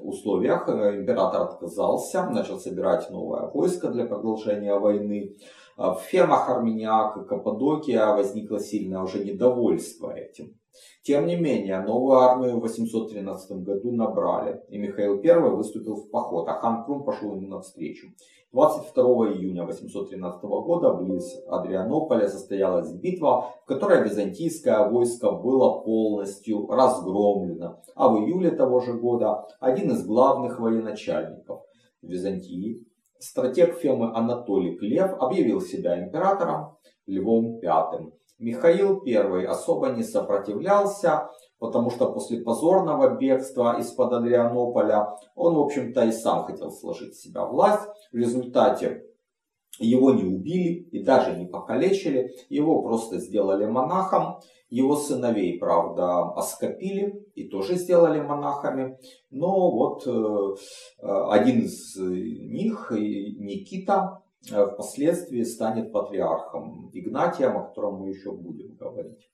условиях 0.00 0.68
э, 0.68 1.00
император 1.00 1.42
отказался, 1.42 2.28
начал 2.30 2.58
собирать 2.58 3.10
новое 3.10 3.48
войско 3.48 3.88
для 3.88 4.06
продолжения 4.06 4.78
войны. 4.78 5.36
В 5.76 6.00
фермах 6.00 6.50
Армениак 6.50 7.18
и 7.18 7.24
Каппадокия 7.24 8.08
возникло 8.08 8.58
сильное 8.58 9.00
уже 9.00 9.24
недовольство 9.24 10.10
этим. 10.10 10.58
Тем 11.02 11.26
не 11.26 11.36
менее, 11.36 11.80
новую 11.80 12.18
армию 12.18 12.58
в 12.58 12.60
813 12.60 13.62
году 13.62 13.92
набрали, 13.92 14.62
и 14.68 14.78
Михаил 14.78 15.20
I 15.22 15.50
выступил 15.50 15.96
в 15.96 16.10
поход, 16.10 16.48
а 16.48 16.54
хан 16.54 16.84
Крум 16.84 17.04
пошел 17.04 17.34
ему 17.34 17.48
навстречу. 17.48 18.08
22 18.52 19.34
июня 19.34 19.66
813 19.66 20.42
года 20.42 20.94
близ 20.94 21.36
Адрианополя 21.48 22.28
состоялась 22.28 22.90
битва, 22.94 23.54
в 23.62 23.66
которой 23.66 24.02
византийское 24.02 24.88
войско 24.88 25.32
было 25.32 25.82
полностью 25.82 26.66
разгромлено. 26.66 27.82
А 27.94 28.08
в 28.08 28.24
июле 28.24 28.50
того 28.50 28.80
же 28.80 28.94
года 28.94 29.46
один 29.60 29.90
из 29.90 30.06
главных 30.06 30.60
военачальников 30.60 31.60
Византии, 32.00 32.86
стратег 33.18 33.74
Фемы 33.74 34.16
Анатолий 34.16 34.76
Клев, 34.76 35.12
объявил 35.20 35.60
себя 35.60 36.02
императором 36.02 36.78
Львом 37.06 37.58
V. 37.60 38.12
Михаил 38.38 39.02
I 39.04 39.44
особо 39.44 39.88
не 39.88 40.02
сопротивлялся, 40.02 41.28
потому 41.58 41.90
что 41.90 42.12
после 42.12 42.40
позорного 42.40 43.16
бегства 43.16 43.78
из-под 43.80 44.12
Адрианополя 44.12 45.16
он, 45.34 45.54
в 45.54 45.60
общем-то, 45.60 46.04
и 46.04 46.12
сам 46.12 46.44
хотел 46.44 46.70
сложить 46.70 47.14
в 47.14 47.22
себя 47.22 47.44
власть. 47.44 47.88
В 48.12 48.16
результате 48.16 49.04
его 49.78 50.12
не 50.12 50.24
убили 50.24 50.88
и 50.90 51.02
даже 51.02 51.36
не 51.36 51.46
покалечили, 51.46 52.32
его 52.48 52.82
просто 52.82 53.18
сделали 53.18 53.66
монахом. 53.66 54.40
Его 54.70 54.96
сыновей, 54.96 55.58
правда, 55.58 56.30
оскопили 56.32 57.26
и 57.34 57.48
тоже 57.48 57.76
сделали 57.76 58.20
монахами. 58.20 58.98
Но 59.30 59.70
вот 59.70 60.06
э, 60.06 60.56
один 61.30 61.62
из 61.62 61.96
них, 61.96 62.90
Никита, 62.90 64.22
э, 64.52 64.66
впоследствии 64.66 65.42
станет 65.42 65.90
патриархом 65.90 66.90
Игнатием, 66.92 67.56
о 67.56 67.68
котором 67.68 68.00
мы 68.00 68.10
еще 68.10 68.32
будем 68.32 68.74
говорить. 68.74 69.30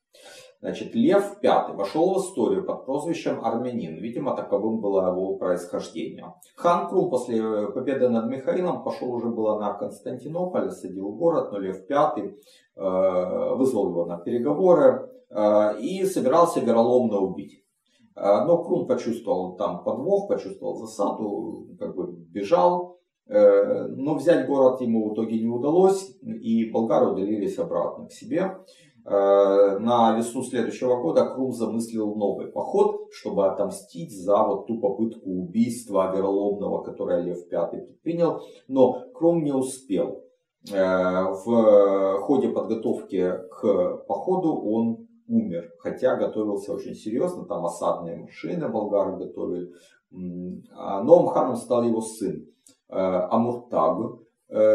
Значит, 0.65 0.95
Лев 0.95 1.37
V 1.43 1.75
вошел 1.75 2.15
в 2.15 2.21
историю 2.23 2.65
под 2.65 2.87
прозвищем 2.87 3.45
Армянин. 3.45 3.97
Видимо, 3.97 4.35
таковым 4.35 4.81
было 4.81 5.11
его 5.11 5.37
происхождение. 5.37 6.33
Хан 6.57 6.89
Крум 6.89 7.11
после 7.11 7.67
победы 7.67 8.09
над 8.09 8.31
Михаилом 8.31 8.83
пошел 8.83 9.13
уже 9.13 9.29
было 9.29 9.59
на 9.61 9.75
Константинополь, 9.75 10.71
садил 10.71 11.13
город, 11.13 11.53
но 11.53 11.59
Лев 11.59 11.87
V 11.87 12.17
э, 12.17 13.55
вызвал 13.57 13.91
его 13.91 14.07
на 14.07 14.17
переговоры 14.17 15.11
э, 15.29 15.81
и 15.81 16.03
собирался 16.07 16.61
вероломно 16.61 17.19
убить. 17.19 17.63
Э, 18.17 18.47
но 18.47 18.65
Крум 18.65 18.87
почувствовал 18.87 19.57
там 19.57 19.85
подвох, 19.85 20.29
почувствовал 20.29 20.77
засаду, 20.77 21.77
как 21.79 21.95
бы 21.95 22.11
бежал. 22.11 22.95
Но 23.27 24.17
взять 24.17 24.47
город 24.47 24.83
ему 24.83 25.09
в 25.09 25.15
итоге 25.15 25.41
не 25.41 25.49
удалось, 25.49 26.15
и 26.21 26.71
болгары 26.71 27.11
удалились 27.11 27.59
обратно 27.59 28.07
к 28.07 28.13
себе. 28.13 28.59
На 29.05 30.17
весну 30.17 30.43
следующего 30.43 31.01
года 31.03 31.27
Крум 31.27 31.53
замыслил 31.53 32.15
новый 32.15 32.47
поход, 32.47 33.09
чтобы 33.13 33.47
отомстить 33.47 34.13
за 34.19 34.43
вот 34.43 34.67
ту 34.67 34.81
попытку 34.81 35.31
убийства 35.31 36.11
вероломного, 36.17 36.83
которое 36.83 37.21
Лев 37.21 37.47
V 37.51 37.69
предпринял. 37.71 38.41
Но 38.67 39.05
Крум 39.15 39.45
не 39.45 39.53
успел. 39.53 40.23
В 40.67 42.19
ходе 42.23 42.49
подготовки 42.49 43.35
к 43.51 44.05
походу 44.09 44.55
он 44.55 45.07
умер, 45.29 45.75
хотя 45.79 46.17
готовился 46.17 46.73
очень 46.73 46.95
серьезно, 46.95 47.45
там 47.45 47.67
осадные 47.67 48.17
машины 48.17 48.69
болгары 48.71 49.17
готовили. 49.19 49.71
А 50.75 51.03
новым 51.03 51.27
ханом 51.27 51.57
стал 51.57 51.83
его 51.83 52.01
сын 52.01 52.47
Амуртаг, 52.89 54.21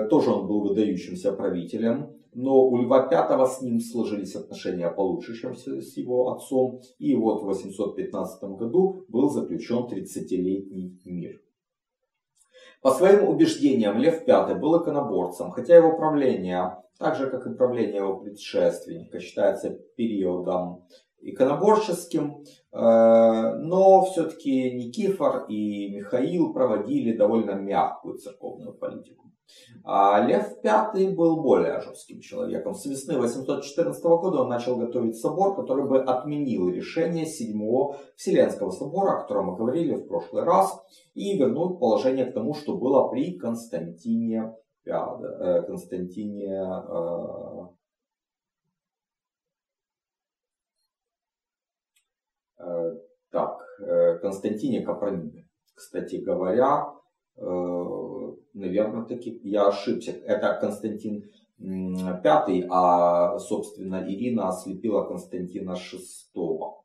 тоже 0.09 0.31
он 0.31 0.47
был 0.47 0.61
выдающимся 0.61 1.31
правителем, 1.33 2.18
но 2.33 2.63
у 2.63 2.77
Льва 2.77 3.07
V 3.07 3.47
с 3.47 3.61
ним 3.61 3.79
сложились 3.79 4.35
отношения 4.35 4.89
получше, 4.89 5.35
чем 5.35 5.55
с 5.55 5.97
его 5.97 6.31
отцом. 6.31 6.81
И 6.97 7.15
вот 7.15 7.41
в 7.41 7.45
815 7.45 8.43
году 8.57 9.05
был 9.07 9.29
заключен 9.29 9.87
30-летний 9.87 10.99
мир. 11.05 11.41
По 12.81 12.91
своим 12.91 13.27
убеждениям 13.27 13.97
Лев 13.97 14.25
V 14.25 14.55
был 14.55 14.81
иконоборцем, 14.81 15.51
хотя 15.51 15.75
его 15.75 15.97
правление, 15.97 16.77
так 16.97 17.15
же 17.15 17.29
как 17.29 17.45
и 17.45 17.53
правление 17.53 17.97
его 17.97 18.17
предшественника, 18.17 19.19
считается 19.19 19.71
периодом 19.97 20.85
иконоборческим, 21.21 22.45
э, 22.71 23.55
но 23.57 24.05
все-таки 24.05 24.71
Никифор 24.71 25.45
и 25.49 25.89
Михаил 25.89 26.53
проводили 26.53 27.17
довольно 27.17 27.51
мягкую 27.51 28.17
церковную 28.17 28.73
политику. 28.73 29.29
А 29.83 30.21
Лев 30.25 30.57
V 30.63 31.15
был 31.15 31.41
более 31.41 31.81
жестким 31.81 32.19
человеком. 32.19 32.73
С 32.73 32.85
весны 32.85 33.17
814 33.17 34.03
года 34.03 34.41
он 34.41 34.49
начал 34.49 34.77
готовить 34.77 35.17
собор, 35.17 35.55
который 35.55 35.87
бы 35.87 36.01
отменил 36.01 36.69
решение 36.69 37.25
седьмого 37.25 37.97
Вселенского 38.15 38.71
собора, 38.71 39.17
о 39.17 39.21
котором 39.21 39.47
мы 39.47 39.55
говорили 39.55 39.95
в 39.95 40.07
прошлый 40.07 40.43
раз, 40.43 40.79
и 41.13 41.37
вернул 41.37 41.77
положение 41.77 42.25
к 42.25 42.33
тому, 42.33 42.53
что 42.53 42.77
было 42.77 43.07
при 43.09 43.37
Константине 43.37 44.55
э, 44.85 45.61
Константине 45.63 46.53
э, 46.53 47.03
э, 52.59 52.97
так, 53.31 53.59
Константине 54.21 54.81
Капрониме. 54.81 55.47
Кстати 55.73 56.17
говоря, 56.17 56.93
наверное, 58.53 59.05
таки 59.05 59.39
я 59.43 59.67
ошибся. 59.67 60.11
Это 60.11 60.57
Константин 60.59 61.29
пятый, 62.23 62.65
а, 62.69 63.37
собственно, 63.39 64.05
Ирина 64.07 64.47
ослепила 64.49 65.03
Константина 65.03 65.75
шестого. 65.75 66.78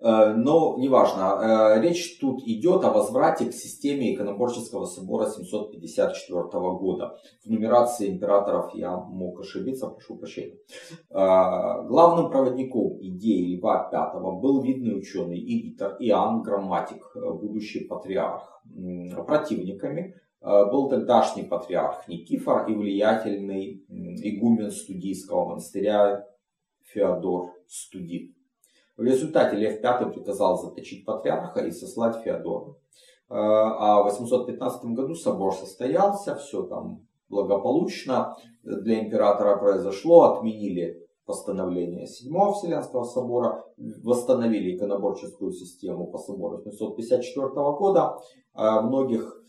Э, 0.00 0.32
но 0.34 0.76
неважно, 0.78 1.76
э, 1.76 1.80
речь 1.82 2.18
тут 2.18 2.42
идет 2.46 2.84
о 2.84 2.90
возврате 2.90 3.46
к 3.46 3.52
системе 3.52 4.14
иконоборческого 4.14 4.86
собора 4.86 5.26
754 5.26 6.42
года. 6.78 7.18
В 7.44 7.50
нумерации 7.50 8.08
императоров 8.08 8.74
я 8.74 8.96
мог 8.96 9.40
ошибиться, 9.40 9.88
прошу 9.88 10.16
прощения. 10.16 10.56
Э, 11.10 11.86
главным 11.86 12.30
проводником 12.30 12.98
идеи 13.00 13.56
Льва 13.56 13.90
V 13.92 14.40
был 14.40 14.62
видный 14.62 14.96
ученый 14.98 15.38
и 15.38 15.76
Иоанн 15.76 16.42
Грамматик, 16.42 17.14
будущий 17.14 17.80
патриарх. 17.86 18.62
Противниками 19.26 20.14
был 20.40 20.88
тогдашний 20.88 21.42
патриарх 21.42 22.08
Никифор 22.08 22.66
и 22.68 22.74
влиятельный 22.74 23.84
игумен 23.88 24.70
студийского 24.70 25.46
монастыря 25.46 26.24
Феодор 26.92 27.50
Студит. 27.66 28.34
В 29.00 29.02
результате 29.02 29.56
Лев 29.56 29.80
V 29.82 30.12
приказал 30.12 30.58
заточить 30.58 31.06
патриарха 31.06 31.60
и 31.60 31.70
сослать 31.70 32.22
Феодора. 32.22 32.72
Э, 33.30 33.34
а 33.34 34.02
в 34.02 34.04
815 34.04 34.84
году 34.92 35.14
собор 35.14 35.54
состоялся, 35.54 36.34
все 36.34 36.64
там 36.64 37.06
благополучно 37.30 38.36
для 38.62 39.02
императора 39.02 39.56
произошло, 39.56 40.24
отменили 40.24 41.08
постановление 41.24 42.06
7 42.06 42.52
Вселенского 42.52 43.04
собора, 43.04 43.64
восстановили 43.78 44.76
иконоборческую 44.76 45.52
систему 45.52 46.08
по 46.08 46.18
собору 46.18 46.58
754 46.58 47.48
года. 47.78 48.18
А 48.52 48.82
многих 48.82 49.42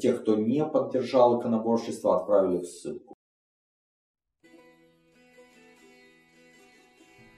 тех, 0.00 0.22
кто 0.22 0.36
не 0.36 0.64
поддержал 0.64 1.38
иконоборчество, 1.38 2.16
отправили 2.16 2.62
в 2.62 2.64
ссылку. 2.64 3.14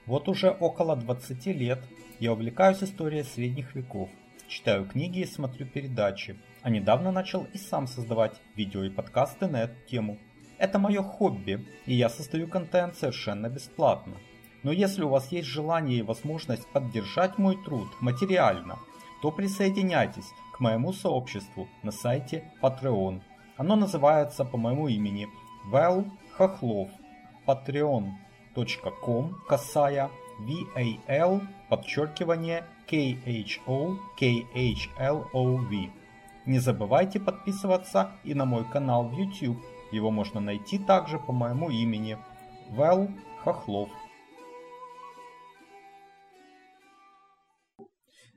Вот 0.06 0.28
уже 0.28 0.50
около 0.50 0.96
20 0.96 1.46
лет 1.46 1.78
я 2.18 2.32
увлекаюсь 2.32 2.82
историей 2.82 3.22
средних 3.22 3.76
веков, 3.76 4.10
читаю 4.48 4.84
книги 4.84 5.20
и 5.20 5.26
смотрю 5.26 5.64
передачи, 5.66 6.36
а 6.62 6.70
недавно 6.70 7.12
начал 7.12 7.46
и 7.52 7.58
сам 7.58 7.86
создавать 7.86 8.40
видео 8.56 8.82
и 8.82 8.90
подкасты 8.90 9.46
на 9.46 9.62
эту 9.62 9.76
тему. 9.88 10.18
Это 10.58 10.80
мое 10.80 11.02
хобби, 11.02 11.64
и 11.86 11.94
я 11.94 12.08
создаю 12.08 12.48
контент 12.48 12.96
совершенно 12.96 13.48
бесплатно. 13.48 14.14
Но 14.64 14.72
если 14.72 15.02
у 15.02 15.08
вас 15.08 15.30
есть 15.30 15.48
желание 15.48 16.00
и 16.00 16.02
возможность 16.02 16.66
поддержать 16.72 17.38
мой 17.38 17.56
труд 17.64 17.88
материально, 18.00 18.78
то 19.22 19.30
присоединяйтесь 19.30 20.30
к 20.52 20.58
моему 20.58 20.92
сообществу 20.92 21.68
на 21.84 21.92
сайте 21.92 22.50
Patreon. 22.60 23.20
Оно 23.56 23.76
называется 23.76 24.44
по 24.44 24.56
моему 24.56 24.88
имени 24.88 25.28
Вэл 25.66 26.06
Хохлов. 26.32 26.90
Patreon 27.46 28.10
patreon.com 28.54 29.34
косая 29.48 30.10
VAL 30.40 31.40
подчеркивание 31.68 32.64
KHO 32.90 33.96
KHLOV. 34.20 35.90
Не 36.46 36.58
забывайте 36.58 37.20
подписываться 37.20 38.12
и 38.24 38.34
на 38.34 38.44
мой 38.44 38.64
канал 38.64 39.04
в 39.04 39.12
YouTube. 39.12 39.58
Его 39.92 40.10
можно 40.10 40.40
найти 40.40 40.78
также 40.78 41.18
по 41.18 41.32
моему 41.32 41.70
имени 41.70 42.18
Вэл 42.70 43.08
Хохлов. 43.44 43.88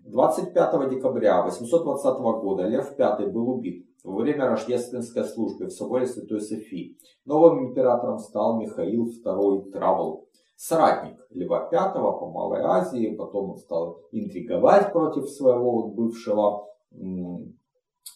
25 0.06 0.90
декабря 0.90 1.42
820 1.42 2.20
года 2.20 2.68
Лев 2.68 2.96
V 2.98 3.28
был 3.28 3.50
убит 3.50 3.88
во 4.06 4.22
время 4.22 4.48
рождественской 4.48 5.24
службы 5.24 5.66
в 5.66 5.72
соборе 5.72 6.06
Святой 6.06 6.40
Софии. 6.40 6.98
Новым 7.26 7.70
императором 7.70 8.20
стал 8.20 8.60
Михаил 8.60 9.08
II 9.08 9.72
Травл, 9.72 10.30
соратник 10.56 11.18
Льва 11.32 11.68
V 11.72 11.94
по 11.94 12.32
Малой 12.32 12.62
Азии, 12.62 13.16
потом 13.16 13.52
он 13.52 13.58
стал 13.58 14.00
интриговать 14.12 14.94
против 14.94 15.28
своего 15.28 15.88
бывшего 15.88 16.68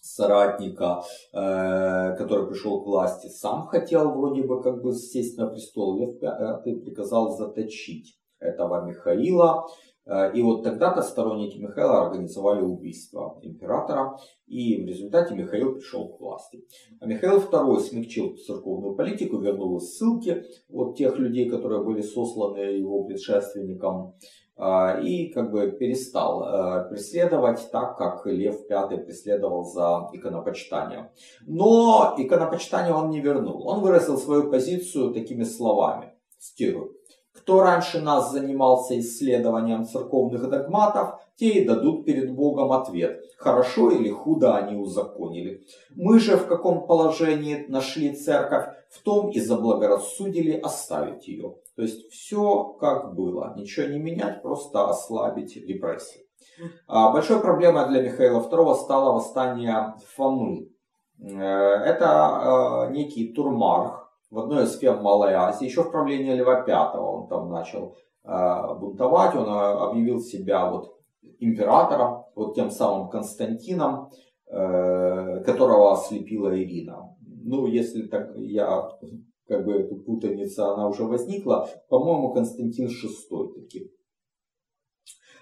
соратника, 0.02 1.02
э, 1.34 2.16
который 2.18 2.48
пришел 2.48 2.84
к 2.84 2.86
власти, 2.86 3.28
сам 3.28 3.68
хотел 3.68 4.12
вроде 4.12 4.44
бы 4.44 4.62
как 4.62 4.82
бы 4.82 4.94
сесть 4.94 5.38
на 5.38 5.48
престол. 5.48 5.98
Лев 5.98 6.22
V 6.22 6.62
приказал 6.82 7.32
заточить 7.32 8.20
этого 8.40 8.86
Михаила. 8.86 9.66
Э, 10.10 10.32
и 10.34 10.42
вот 10.42 10.64
тогда-то 10.64 11.02
сторонники 11.04 11.58
Михаила 11.58 12.08
организовали 12.08 12.62
убийство 12.62 13.40
императора, 13.44 14.18
и 14.48 14.82
в 14.82 14.88
результате 14.88 15.36
Михаил 15.36 15.76
пришел 15.76 16.10
к 16.10 16.20
власти. 16.20 16.66
А 17.00 17.06
Михаил 17.06 17.40
II 17.40 17.80
смягчил 17.80 18.36
церковную 18.36 18.96
политику, 18.96 19.38
вернул 19.38 19.78
из 19.78 19.96
ссылки 19.96 20.44
вот 20.68 20.98
тех 20.98 21.18
людей, 21.20 21.48
которые 21.48 21.84
были 21.84 22.02
сосланы 22.02 22.58
его 22.58 23.04
предшественникам, 23.04 24.16
э, 24.58 25.04
и 25.04 25.32
как 25.32 25.52
бы 25.52 25.72
перестал 25.72 26.44
э, 26.44 26.90
преследовать 26.90 27.70
так, 27.72 27.96
как 27.96 28.26
Лев 28.26 28.62
V 28.68 28.98
преследовал 28.98 29.64
за 29.64 30.10
иконопочитание. 30.12 31.12
Но 31.46 32.16
иконопочитание 32.18 32.96
он 32.96 33.12
не 33.12 33.22
вернул. 33.22 33.68
Он 33.68 33.82
выразил 33.82 34.18
свою 34.18 34.50
позицию 34.50 35.14
такими 35.14 35.44
словами, 35.44 36.14
цитирую. 36.40 36.99
Кто 37.50 37.62
раньше 37.62 38.00
нас 38.00 38.32
занимался 38.32 39.00
исследованием 39.00 39.84
церковных 39.84 40.48
догматов, 40.52 41.20
те 41.36 41.50
и 41.50 41.66
дадут 41.66 42.06
перед 42.06 42.36
Богом 42.36 42.72
ответ, 42.72 43.24
хорошо 43.40 43.90
или 43.90 44.12
худо 44.12 44.56
они 44.56 44.76
узаконили. 44.76 45.64
Мы 45.96 46.20
же 46.20 46.38
в 46.38 46.46
каком 46.46 46.86
положении 46.86 47.66
нашли 47.68 48.16
церковь, 48.16 48.68
в 48.92 49.02
том 49.02 49.32
и 49.32 49.40
заблагорассудили 49.40 50.60
оставить 50.60 51.28
ее. 51.28 51.56
То 51.76 51.82
есть 51.82 52.12
все 52.12 52.66
как 52.80 53.16
было, 53.16 53.56
ничего 53.58 53.88
не 53.88 53.98
менять, 53.98 54.44
просто 54.44 54.88
ослабить 54.88 55.58
репрессии. 55.58 56.28
А 56.86 57.12
большой 57.12 57.40
проблемой 57.40 57.88
для 57.88 58.04
Михаила 58.04 58.42
II 58.42 58.76
стало 58.76 59.14
восстание 59.14 59.96
Фомы. 60.16 60.68
Э, 61.20 61.34
это 61.34 62.88
э, 62.90 62.92
некий 62.92 63.34
турмарх, 63.34 63.99
в 64.30 64.40
одной 64.40 64.66
из 64.66 64.78
ферм 64.78 65.02
Малой 65.02 65.34
Азии, 65.34 65.66
еще 65.66 65.84
в 65.84 65.92
правлении 65.92 66.34
Льва 66.34 66.64
V 66.66 67.00
он 67.00 67.28
там 67.28 67.50
начал 67.50 67.98
э, 68.24 68.76
бунтовать, 68.80 69.36
он 69.36 69.46
э, 69.46 69.90
объявил 69.90 70.20
себя 70.20 70.70
вот 70.70 71.00
императором, 71.40 72.26
вот 72.36 72.56
тем 72.56 72.70
самым 72.70 73.10
Константином, 73.10 74.12
э, 74.48 75.44
которого 75.44 75.94
ослепила 75.94 76.56
Ирина. 76.56 77.16
Ну, 77.22 77.66
если 77.66 78.04
так 78.04 78.36
я 78.36 78.90
как 79.48 79.66
бы 79.66 79.74
эта 79.74 79.96
путаница, 79.96 80.74
она 80.74 80.88
уже 80.88 81.04
возникла. 81.04 81.68
По-моему, 81.90 82.32
Константин 82.34 82.88
VI 82.88 83.54
таки. 83.54 83.92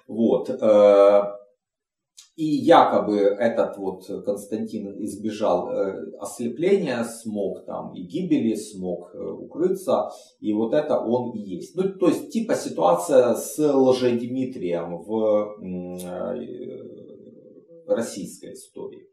Вот. 0.07 0.49
Э, 0.49 1.23
и 2.37 2.45
якобы 2.45 3.17
этот 3.17 3.77
вот 3.77 4.05
Константин 4.23 5.03
избежал 5.03 5.71
э, 5.71 6.11
ослепления, 6.19 7.03
смог 7.03 7.65
там 7.65 7.95
и 7.95 8.03
гибели, 8.03 8.53
смог 8.53 9.09
э, 9.15 9.19
укрыться. 9.19 10.11
И 10.39 10.53
вот 10.53 10.75
это 10.75 10.99
он 10.99 11.31
и 11.31 11.39
есть. 11.39 11.75
Ну, 11.75 11.89
то 11.97 12.09
есть 12.09 12.29
типа 12.29 12.53
ситуация 12.53 13.33
с 13.33 13.57
Лжедимитрием 13.57 14.99
в 14.99 15.57
российской 17.87 18.53
истории. 18.53 19.07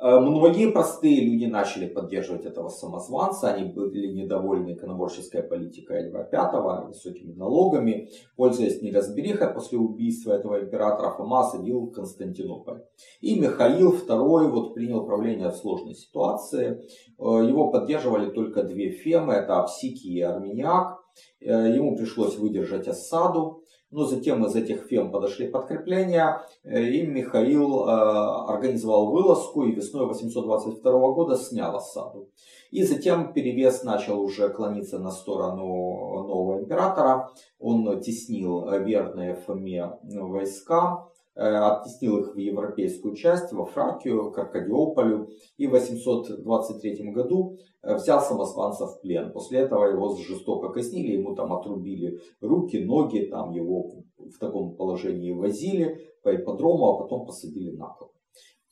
Э, 0.00 0.20
многие 0.20 0.70
простые 0.70 1.20
люди 1.20 1.46
начали 1.46 1.86
поддерживать 1.86 2.46
этого 2.46 2.68
самозванца, 2.68 3.52
они 3.52 3.72
были 3.72 4.06
недовольны 4.12 4.74
иконоборческой 4.74 5.42
политикой 5.42 6.08
Льва 6.08 6.28
V, 6.30 6.86
высокими 6.86 7.32
налогами. 7.32 8.08
Пользуясь 8.36 8.80
неразберихой 8.80 9.52
после 9.52 9.78
убийства 9.78 10.32
этого 10.32 10.60
императора, 10.60 11.14
Фома 11.16 11.40
осадил 11.40 11.88
Константинополь. 11.88 12.82
И 13.20 13.38
Михаил 13.40 13.92
II 13.92 14.48
вот 14.48 14.74
принял 14.74 15.04
правление 15.04 15.48
в 15.48 15.56
сложной 15.56 15.94
ситуации. 15.94 16.80
Э, 17.18 17.44
его 17.44 17.72
поддерживали 17.72 18.30
только 18.30 18.62
две 18.62 18.90
фемы, 18.90 19.34
это 19.34 19.60
Апсики 19.60 20.06
и 20.06 20.20
Армяняк. 20.20 21.00
Э, 21.40 21.74
ему 21.74 21.96
пришлось 21.96 22.36
выдержать 22.36 22.86
осаду. 22.86 23.64
Но 23.90 24.04
затем 24.04 24.44
из 24.44 24.54
этих 24.54 24.86
фем 24.86 25.10
подошли 25.10 25.48
подкрепления, 25.48 26.42
э, 26.62 26.82
и 26.82 27.06
Михаил 27.06 27.86
э, 27.86 27.90
организовал 27.90 29.10
вылазку 29.10 29.64
и 29.64 29.72
весной 29.72 30.06
822 30.06 30.92
года 31.12 31.36
снял 31.36 31.74
осаду. 31.76 32.28
И 32.70 32.82
затем 32.82 33.32
перевес 33.32 33.82
начал 33.84 34.20
уже 34.20 34.50
клониться 34.50 34.98
на 34.98 35.10
сторону 35.10 35.64
нового 35.64 36.60
императора. 36.60 37.30
Он 37.58 38.00
теснил 38.00 38.68
верные 38.80 39.34
Фоме 39.34 39.98
войска, 40.02 41.08
оттеснил 41.40 42.18
их 42.18 42.34
в 42.34 42.38
европейскую 42.38 43.14
часть, 43.14 43.52
во 43.52 43.64
Фракию, 43.64 44.32
к 44.32 44.38
Аркадиополю, 44.38 45.28
и 45.56 45.68
в 45.68 45.70
823 45.70 47.12
году 47.12 47.58
э, 47.82 47.94
взял 47.94 48.20
самозванца 48.20 48.86
в 48.86 49.00
плен. 49.00 49.32
После 49.32 49.60
этого 49.60 49.84
его 49.84 50.16
жестоко 50.16 50.70
казнили, 50.70 51.12
ему 51.12 51.36
там 51.36 51.52
отрубили 51.52 52.18
руки, 52.40 52.84
ноги, 52.84 53.28
там 53.30 53.52
его 53.52 54.02
в 54.16 54.38
таком 54.40 54.74
положении 54.74 55.32
возили 55.32 56.12
по 56.22 56.34
ипподрому, 56.34 56.88
а 56.88 57.02
потом 57.02 57.24
посадили 57.24 57.70
на 57.76 57.86
кол. 57.86 58.12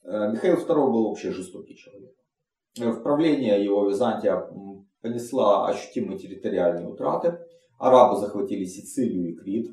Э, 0.03 0.33
Михаил 0.33 0.57
II 0.57 0.91
был 0.91 1.09
вообще 1.09 1.31
жестокий 1.31 1.77
человек. 1.77 2.15
В 2.77 3.03
правление 3.03 3.65
его 3.65 3.89
Византия 3.89 4.51
понесла 5.01 5.69
ощутимые 5.69 6.19
территориальные 6.19 6.89
утраты. 6.89 7.39
Арабы 7.79 8.17
захватили 8.17 8.65
Сицилию 8.65 9.31
и 9.31 9.35
Крит, 9.35 9.71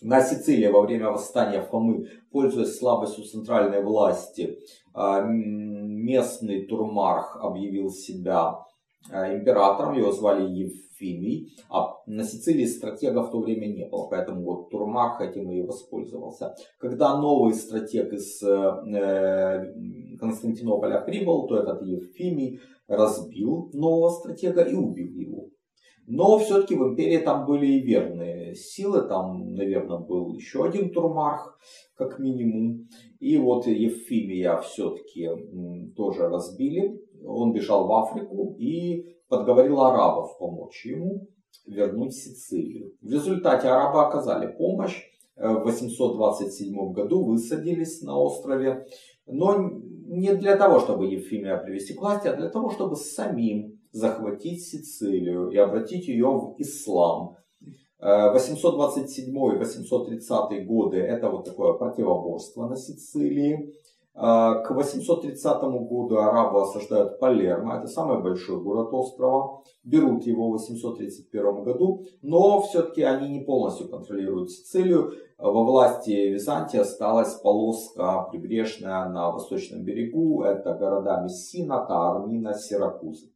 на 0.00 0.22
Сицилии 0.22 0.66
во 0.66 0.82
время 0.82 1.10
восстания 1.10 1.62
Фомы, 1.62 2.06
пользуясь 2.30 2.76
слабостью 2.76 3.24
центральной 3.24 3.82
власти, 3.82 4.58
а, 4.94 5.22
местный 5.22 6.66
турмарх 6.66 7.36
объявил 7.40 7.90
себя 7.90 8.58
а, 9.10 9.34
императором, 9.34 9.94
его 9.94 10.12
звали 10.12 10.48
Евфимий, 10.48 11.52
а 11.68 11.96
на 12.06 12.24
Сицилии 12.24 12.66
стратега 12.66 13.22
в 13.22 13.30
то 13.30 13.40
время 13.40 13.66
не 13.66 13.86
было, 13.86 14.06
поэтому 14.08 14.44
вот 14.44 14.70
Турмарх 14.70 15.20
этим 15.20 15.50
и 15.50 15.62
воспользовался. 15.62 16.54
Когда 16.78 17.18
новый 17.18 17.54
стратег 17.54 18.12
из 18.12 18.42
э, 18.42 19.74
Константинополя 20.20 21.00
прибыл, 21.00 21.48
то 21.48 21.58
этот 21.58 21.82
Евфимий 21.82 22.60
разбил 22.86 23.70
нового 23.72 24.10
стратега 24.10 24.62
и 24.62 24.74
убил 24.74 25.08
его. 25.08 25.48
Но 26.06 26.38
все-таки 26.38 26.74
в 26.74 26.82
империи 26.82 27.18
там 27.18 27.46
были 27.46 27.66
и 27.66 27.80
верные 27.80 28.31
силы. 28.54 29.02
Там, 29.02 29.54
наверное, 29.54 29.98
был 29.98 30.34
еще 30.34 30.64
один 30.64 30.92
турмарх, 30.92 31.58
как 31.94 32.18
минимум. 32.18 32.88
И 33.20 33.36
вот 33.38 33.66
Евфимия 33.66 34.58
все-таки 34.58 35.28
тоже 35.96 36.28
разбили. 36.28 37.00
Он 37.24 37.52
бежал 37.52 37.86
в 37.86 37.92
Африку 37.92 38.56
и 38.58 39.16
подговорил 39.28 39.80
арабов 39.80 40.38
помочь 40.38 40.84
ему 40.84 41.28
вернуть 41.66 42.14
Сицилию. 42.14 42.92
В 43.00 43.12
результате 43.12 43.68
арабы 43.68 44.02
оказали 44.02 44.52
помощь. 44.52 45.02
Э, 45.36 45.48
в 45.48 45.64
827 45.64 46.92
году 46.92 47.24
высадились 47.24 48.02
на 48.02 48.18
острове. 48.18 48.86
Но 49.26 49.56
не 50.06 50.34
для 50.34 50.56
того, 50.56 50.80
чтобы 50.80 51.06
Евфимия 51.06 51.56
привести 51.58 51.94
к 51.94 52.00
власти, 52.00 52.28
а 52.28 52.36
для 52.36 52.48
того, 52.48 52.70
чтобы 52.70 52.96
самим 52.96 53.78
захватить 53.92 54.64
Сицилию 54.64 55.50
и 55.50 55.56
обратить 55.56 56.08
ее 56.08 56.26
в 56.26 56.54
ислам. 56.58 57.36
827-830 58.02 60.50
э, 60.50 60.64
годы 60.64 60.98
это 60.98 61.30
вот 61.30 61.44
такое 61.44 61.74
противоборство 61.74 62.66
на 62.66 62.76
Сицилии. 62.76 63.72
Э, 64.14 64.62
к 64.64 64.70
830 64.70 65.62
году 65.62 66.16
арабы 66.16 66.62
осаждают 66.62 67.20
Палермо, 67.20 67.76
это 67.76 67.86
самый 67.86 68.20
большой 68.20 68.60
город 68.60 68.92
острова. 68.92 69.62
Берут 69.84 70.26
его 70.26 70.48
в 70.48 70.52
831 70.52 71.64
году, 71.64 72.04
но 72.22 72.60
все-таки 72.62 73.02
они 73.02 73.28
не 73.28 73.40
полностью 73.44 73.88
контролируют 73.88 74.50
Сицилию. 74.50 75.12
Во 75.38 75.64
власти 75.64 76.10
Византии 76.10 76.78
осталась 76.78 77.34
полоска 77.34 78.28
прибрежная 78.30 79.08
на 79.08 79.30
восточном 79.30 79.84
берегу. 79.84 80.42
Это 80.42 80.74
города 80.74 81.20
Мессина, 81.22 81.86
Таармина, 81.86 82.54
Сиракузы. 82.54 83.30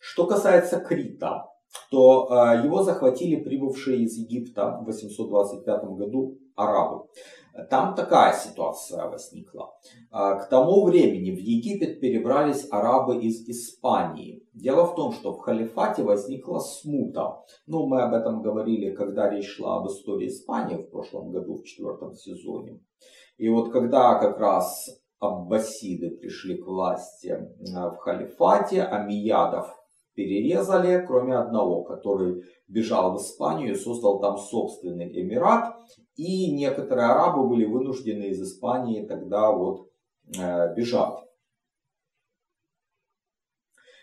Что 0.00 0.26
касается 0.26 0.80
Крита, 0.80 1.46
то 1.90 2.28
э, 2.30 2.64
его 2.64 2.82
захватили 2.82 3.36
прибывшие 3.36 4.02
из 4.02 4.16
Египта 4.16 4.78
в 4.80 4.86
825 4.86 5.84
году 5.84 6.38
арабы. 6.56 7.04
Там 7.70 7.94
такая 7.94 8.34
ситуация 8.34 9.08
возникла. 9.08 9.72
Э, 10.12 10.38
к 10.40 10.48
тому 10.48 10.84
времени 10.84 11.30
в 11.30 11.38
Египет 11.38 12.00
перебрались 12.00 12.68
арабы 12.70 13.16
из 13.16 13.48
Испании. 13.48 14.42
Дело 14.52 14.86
в 14.86 14.94
том, 14.94 15.12
что 15.12 15.32
в 15.32 15.40
халифате 15.40 16.02
возникла 16.02 16.58
смута. 16.58 17.44
Ну, 17.66 17.86
мы 17.86 18.02
об 18.02 18.14
этом 18.14 18.42
говорили, 18.42 18.94
когда 18.94 19.28
речь 19.28 19.48
шла 19.48 19.78
об 19.78 19.88
истории 19.88 20.28
Испании 20.28 20.76
в 20.76 20.90
прошлом 20.90 21.30
году, 21.30 21.56
в 21.56 21.64
четвертом 21.64 22.14
сезоне. 22.14 22.80
И 23.38 23.48
вот 23.48 23.72
когда 23.72 24.18
как 24.18 24.38
раз 24.38 24.88
аббасиды 25.20 26.10
пришли 26.10 26.58
к 26.58 26.66
власти 26.66 27.28
э, 27.28 27.90
в 27.90 27.96
халифате, 27.96 28.82
амиядов 28.82 29.77
перерезали, 30.18 31.04
кроме 31.06 31.36
одного, 31.36 31.84
который 31.84 32.42
бежал 32.66 33.12
в 33.14 33.20
Испанию 33.20 33.72
и 33.72 33.78
создал 33.78 34.20
там 34.20 34.36
собственный 34.36 35.06
эмират. 35.06 35.76
И 36.16 36.50
некоторые 36.50 37.06
арабы 37.06 37.48
были 37.48 37.64
вынуждены 37.64 38.24
из 38.24 38.42
Испании 38.42 39.06
тогда 39.06 39.52
вот 39.52 39.88
э, 40.36 40.74
бежать. 40.74 41.20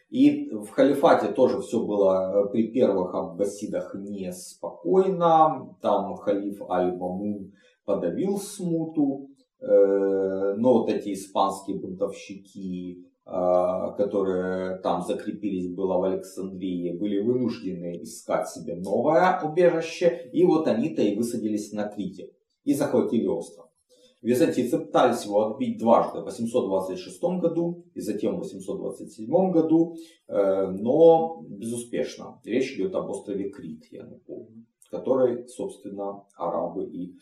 И 0.09 0.49
в 0.51 0.69
халифате 0.69 1.33
тоже 1.33 1.59
все 1.59 1.85
было 1.85 2.45
э, 2.45 2.49
при 2.49 2.71
первых 2.71 3.13
аббасидах 3.13 3.93
неспокойно. 3.95 5.75
Там 5.81 6.15
халиф 6.15 6.61
Аль-Мамун 6.61 7.51
подавил 7.83 8.37
смуту. 8.37 9.27
Э, 9.59 10.53
но 10.55 10.79
вот 10.79 10.89
эти 10.89 11.11
испанские 11.11 11.77
бунтовщики 11.77 13.03
которые 13.25 14.77
там 14.83 15.01
закрепились 15.01 15.73
было 15.73 15.97
в 15.97 16.03
Александрии, 16.03 16.95
были 16.95 17.21
вынуждены 17.21 18.03
искать 18.03 18.47
себе 18.49 18.75
новое 18.75 19.41
убежище, 19.41 20.29
и 20.31 20.45
вот 20.45 20.67
они-то 20.67 21.01
и 21.01 21.15
высадились 21.15 21.71
на 21.71 21.87
Крите 21.87 22.31
и 22.65 22.73
захватили 22.73 23.25
остров. 23.25 23.65
Византийцы 24.25 24.79
пытались 24.79 25.23
его 25.25 25.51
отбить 25.51 25.77
дважды, 25.77 26.21
в 26.21 26.23
826 26.23 27.21
году 27.39 27.85
и 27.93 28.01
затем 28.01 28.37
в 28.37 28.39
827 28.39 29.51
году, 29.51 29.97
э, 30.27 30.67
но 30.71 31.43
безуспешно. 31.47 32.41
Речь 32.43 32.73
идет 32.73 32.95
об 32.95 33.07
острове 33.09 33.51
Крит, 33.51 33.85
я 33.91 34.03
напомню, 34.03 34.65
который, 34.89 35.47
собственно, 35.47 36.23
арабы 36.35 36.85
и 36.85 37.15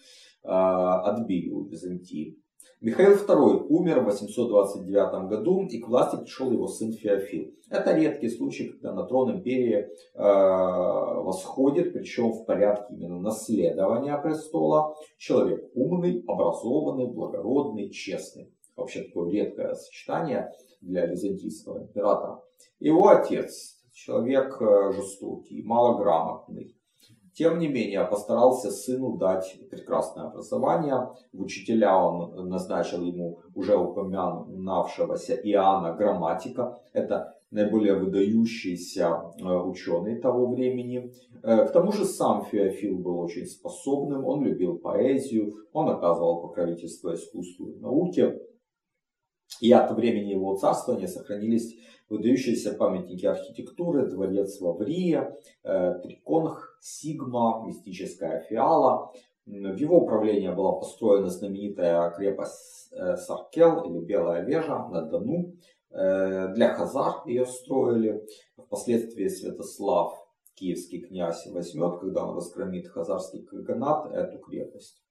а, 0.43 1.01
отбили 1.01 1.49
у 1.49 1.65
Византии. 1.65 2.37
Михаил 2.81 3.13
II 3.13 3.67
умер 3.69 4.01
в 4.01 4.05
829 4.05 5.29
году, 5.29 5.65
и 5.65 5.79
к 5.79 5.87
власти 5.87 6.17
пришел 6.17 6.51
его 6.51 6.67
сын 6.67 6.91
Феофил. 6.91 7.53
Это 7.69 7.95
редкий 7.95 8.29
случай, 8.29 8.69
когда 8.69 8.93
на 8.93 9.03
трон 9.05 9.37
империи 9.37 9.77
э, 9.77 9.87
восходит, 10.15 11.93
причем 11.93 12.33
в 12.33 12.45
порядке 12.45 12.93
именно 12.93 13.19
наследования 13.19 14.17
престола, 14.17 14.95
человек 15.17 15.71
умный, 15.73 16.23
образованный, 16.27 17.07
благородный, 17.07 17.89
честный. 17.89 18.53
Вообще 18.75 19.03
такое 19.03 19.31
редкое 19.31 19.75
сочетание 19.75 20.51
для 20.81 21.05
византийского 21.05 21.83
императора. 21.83 22.41
Его 22.79 23.07
отец, 23.07 23.77
человек 23.93 24.61
э, 24.61 24.91
жестокий, 24.93 25.63
малограмотный, 25.63 26.75
Тем 27.33 27.57
не 27.57 27.67
менее, 27.67 28.05
постарался 28.05 28.69
сыну 28.69 29.17
дать 29.17 29.57
прекрасное 29.71 30.25
образование. 30.25 31.09
В 31.31 31.41
учителя 31.41 31.97
он 31.97 32.47
назначил 32.47 33.03
ему 33.03 33.39
уже 33.55 33.75
упоминавшегося 33.75 35.33
Иоанна 35.35 35.93
Грамматика. 35.93 36.79
Это 36.93 37.35
наиболее 37.49 37.95
выдающийся 37.95 39.33
э, 39.39 39.43
ученый 39.43 40.19
того 40.19 40.47
времени. 40.47 41.11
Э, 41.43 41.65
к 41.65 41.71
тому 41.71 41.91
же 41.91 42.05
сам 42.05 42.45
Феофил 42.45 42.97
был 42.99 43.19
очень 43.19 43.45
способным, 43.45 44.25
он 44.25 44.43
любил 44.43 44.77
поэзию, 44.77 45.53
он 45.71 45.89
оказывал 45.89 46.41
покровительство 46.41 47.13
искусству 47.13 47.67
и 47.67 47.79
науке. 47.79 48.39
И 49.61 49.71
от 49.71 49.91
времени 49.91 50.31
его 50.31 50.55
царствования 50.55 51.07
сохранились 51.07 51.75
выдающиеся 52.13 52.73
памятники 52.73 53.25
архитектуры, 53.25 54.07
дворец 54.07 54.61
Ваврия, 54.61 55.35
э, 55.63 55.99
Триконг, 56.03 56.77
Сигма, 56.79 57.63
мистическая 57.65 58.41
Фиала. 58.41 59.11
В 59.45 59.75
его 59.75 59.97
управлении 59.97 60.49
была 60.49 60.73
построена 60.73 61.29
знаменитая 61.29 62.11
крепость 62.11 62.89
э, 62.91 63.17
Саркел 63.17 63.83
или 63.83 63.99
Белая 63.99 64.43
Вежа 64.45 64.87
на 64.87 65.01
Дону. 65.01 65.53
Э, 65.89 66.53
для 66.53 66.73
хазар 66.75 67.23
ее 67.25 67.45
строили. 67.45 68.25
Впоследствии 68.57 69.27
Святослав, 69.27 70.13
киевский 70.53 71.01
князь, 71.01 71.47
возьмет, 71.47 71.99
когда 71.99 72.25
он 72.25 72.35
разгромит 72.35 72.87
хазарский 72.87 73.41
каганат, 73.41 74.11
эту 74.13 74.37
крепость. 74.37 75.03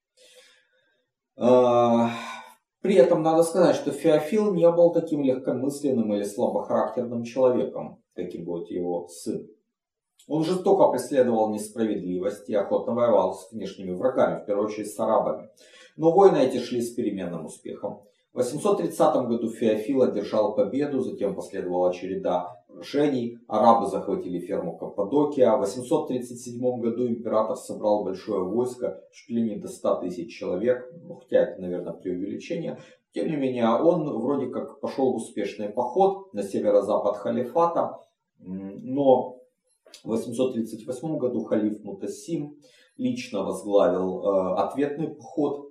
При 2.82 2.96
этом 2.96 3.22
надо 3.22 3.44
сказать, 3.44 3.76
что 3.76 3.92
Феофил 3.92 4.52
не 4.52 4.68
был 4.70 4.92
таким 4.92 5.22
легкомысленным 5.22 6.12
или 6.14 6.24
слабохарактерным 6.24 7.22
человеком, 7.22 8.02
каким 8.14 8.44
будет 8.44 8.70
его 8.70 9.06
сын. 9.06 9.48
Он 10.26 10.44
жестоко 10.44 10.90
преследовал 10.90 11.52
несправедливость 11.52 12.48
и 12.48 12.54
охотно 12.54 12.94
воевал 12.94 13.34
с 13.34 13.52
внешними 13.52 13.92
врагами, 13.92 14.42
в 14.42 14.46
первую 14.46 14.66
очередь 14.66 14.92
с 14.92 14.98
арабами. 14.98 15.48
Но 15.96 16.12
войны 16.12 16.38
эти 16.38 16.58
шли 16.58 16.80
с 16.80 16.92
переменным 16.92 17.46
успехом. 17.46 18.02
В 18.32 18.38
830 18.38 18.98
году 19.28 19.50
Феофил 19.50 20.02
одержал 20.02 20.54
победу, 20.54 21.00
затем 21.00 21.34
последовала 21.34 21.92
череда 21.92 22.61
сражений. 22.72 23.38
Арабы 23.48 23.86
захватили 23.86 24.40
ферму 24.40 24.76
Каппадокия. 24.76 25.56
В 25.56 25.60
837 25.60 26.80
году 26.80 27.06
император 27.06 27.56
собрал 27.56 28.04
большое 28.04 28.44
войско, 28.44 29.02
чуть 29.12 29.30
ли 29.30 29.42
не 29.42 29.56
до 29.56 29.68
100 29.68 29.96
тысяч 29.96 30.36
человек, 30.36 30.92
ну, 31.02 31.16
хотя 31.16 31.38
это, 31.38 31.60
наверное, 31.60 31.92
преувеличение. 31.92 32.78
Тем 33.12 33.28
не 33.28 33.36
менее, 33.36 33.68
он 33.68 34.08
вроде 34.20 34.46
как 34.46 34.80
пошел 34.80 35.12
в 35.12 35.16
успешный 35.16 35.68
поход 35.68 36.32
на 36.32 36.42
северо-запад 36.42 37.16
халифата, 37.18 37.98
но 38.38 39.36
в 40.02 40.08
838 40.08 41.18
году 41.18 41.44
халиф 41.44 41.84
Мутасим 41.84 42.56
лично 42.96 43.42
возглавил 43.42 44.22
э, 44.22 44.54
ответный 44.54 45.08
поход 45.08 45.70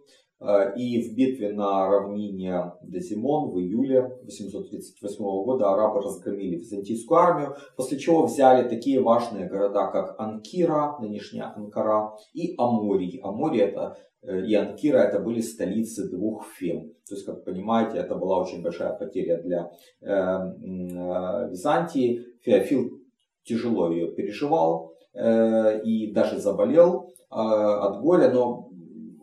и 0.75 1.01
в 1.01 1.15
битве 1.15 1.53
на 1.53 1.87
равнине 1.87 2.73
Дезимон 2.81 3.51
в 3.51 3.59
июле 3.59 4.17
838 4.23 5.23
года 5.23 5.71
арабы 5.71 6.01
разгромили 6.01 6.55
византийскую 6.55 7.19
армию, 7.19 7.55
после 7.75 7.99
чего 7.99 8.25
взяли 8.25 8.67
такие 8.67 9.01
важные 9.01 9.47
города, 9.47 9.87
как 9.87 10.19
Анкира, 10.19 10.97
нынешняя 10.99 11.53
Анкара, 11.55 12.13
и 12.33 12.55
Аморий. 12.57 13.19
Аморий 13.23 13.59
это 13.59 13.97
э, 14.23 14.45
и 14.45 14.55
Анкира 14.55 14.97
это 14.97 15.19
были 15.19 15.41
столицы 15.41 16.09
двух 16.09 16.47
фем. 16.47 16.91
То 17.07 17.15
есть, 17.15 17.25
как 17.25 17.43
понимаете, 17.43 17.97
это 17.97 18.15
была 18.15 18.39
очень 18.39 18.63
большая 18.63 18.93
потеря 18.93 19.37
для 19.43 19.71
э, 20.01 20.09
э, 20.09 21.49
Византии. 21.49 22.25
Феофил 22.41 23.01
тяжело 23.43 23.91
ее 23.91 24.11
переживал 24.11 24.93
э, 25.13 25.81
и 25.83 26.11
даже 26.11 26.39
заболел 26.39 27.13
э, 27.29 27.35
от 27.35 28.01
горя, 28.01 28.31
но 28.31 28.70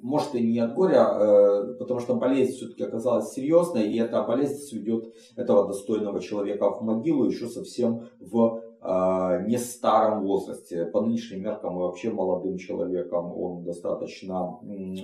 может 0.09 0.35
и 0.35 0.41
не 0.41 0.59
от 0.59 0.75
горя, 0.75 1.07
а, 1.07 1.75
потому 1.79 2.01
что 2.01 2.15
болезнь 2.15 2.53
все-таки 2.53 2.83
оказалась 2.83 3.31
серьезной, 3.31 3.89
и 3.89 3.99
эта 3.99 4.23
болезнь 4.23 4.57
сведет 4.57 5.13
этого 5.37 5.67
достойного 5.67 6.21
человека 6.21 6.71
в 6.71 6.83
могилу 6.83 7.27
еще 7.27 7.47
совсем 7.47 8.09
в 8.19 8.63
а, 8.81 9.43
не 9.43 9.59
старом 9.59 10.25
возрасте. 10.25 10.87
По 10.87 11.03
нынешним 11.03 11.43
меркам 11.43 11.77
и 11.77 11.81
вообще 11.81 12.11
молодым 12.11 12.57
человеком 12.57 13.37
он 13.37 13.65
достаточно 13.65 14.59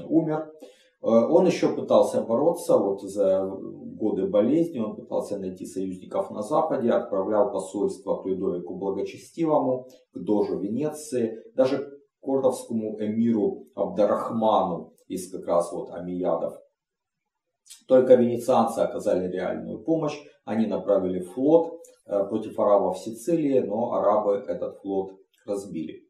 умер. 0.08 0.52
А, 1.02 1.28
он 1.28 1.46
еще 1.46 1.68
пытался 1.68 2.22
бороться 2.22 2.78
вот 2.78 3.02
за 3.02 3.44
годы 3.44 4.26
болезни, 4.26 4.78
он 4.78 4.96
пытался 4.96 5.38
найти 5.38 5.66
союзников 5.66 6.30
на 6.30 6.42
Западе, 6.42 6.90
отправлял 6.90 7.52
посольство 7.52 8.22
к 8.22 8.26
Людовику 8.26 8.74
Благочестивому, 8.74 9.86
к 10.14 10.18
Дожу 10.18 10.58
Венеции, 10.58 11.42
даже 11.54 11.90
кордовскому 12.24 12.96
эмиру 13.00 13.66
Абдарахману 13.74 14.93
из 15.06 15.30
как 15.30 15.46
раз 15.46 15.72
вот 15.72 15.90
амиядов. 15.90 16.54
Только 17.88 18.14
венецианцы 18.14 18.80
оказали 18.80 19.30
реальную 19.30 19.82
помощь. 19.82 20.18
Они 20.44 20.66
направили 20.66 21.20
флот 21.20 21.80
э, 22.06 22.24
против 22.24 22.58
арабов 22.58 22.96
в 22.96 23.00
Сицилии, 23.00 23.60
но 23.60 23.92
арабы 23.94 24.44
этот 24.46 24.80
флот 24.80 25.12
разбили. 25.46 26.04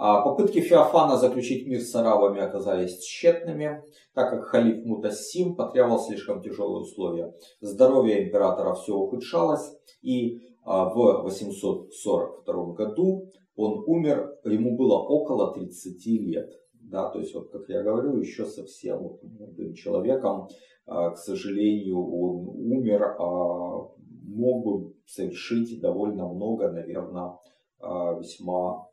А 0.00 0.22
попытки 0.22 0.60
Феофана 0.60 1.16
заключить 1.16 1.66
мир 1.66 1.80
с 1.80 1.92
арабами 1.96 2.40
оказались 2.40 3.00
тщетными, 3.00 3.82
так 4.14 4.30
как 4.30 4.44
халиф 4.44 4.84
Мутассим 4.84 5.56
потребовал 5.56 5.98
слишком 5.98 6.40
тяжелые 6.40 6.82
условия. 6.82 7.34
Здоровье 7.60 8.28
императора 8.28 8.74
все 8.74 8.94
ухудшалось, 8.94 9.72
и 10.00 10.40
а, 10.64 10.88
в 10.88 11.22
842 11.24 12.74
году 12.74 13.28
он 13.56 13.82
умер, 13.86 14.38
ему 14.44 14.76
было 14.76 14.98
около 14.98 15.52
30 15.52 16.06
лет. 16.06 16.48
Да, 16.90 17.10
то 17.10 17.18
есть, 17.18 17.34
вот, 17.34 17.50
как 17.50 17.68
я 17.68 17.82
говорю, 17.82 18.18
еще 18.18 18.46
совсем 18.46 18.98
вот, 18.98 19.22
молодым 19.22 19.74
человеком, 19.74 20.48
а, 20.86 21.10
к 21.10 21.18
сожалению, 21.18 21.98
он 21.98 22.48
умер, 22.48 23.16
а 23.18 23.90
мог 24.24 24.64
бы 24.64 24.94
совершить 25.04 25.80
довольно 25.80 26.28
много, 26.28 26.70
наверное, 26.70 27.38
а, 27.78 28.18
весьма 28.18 28.88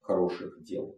хороших 0.00 0.60
дел. 0.64 0.96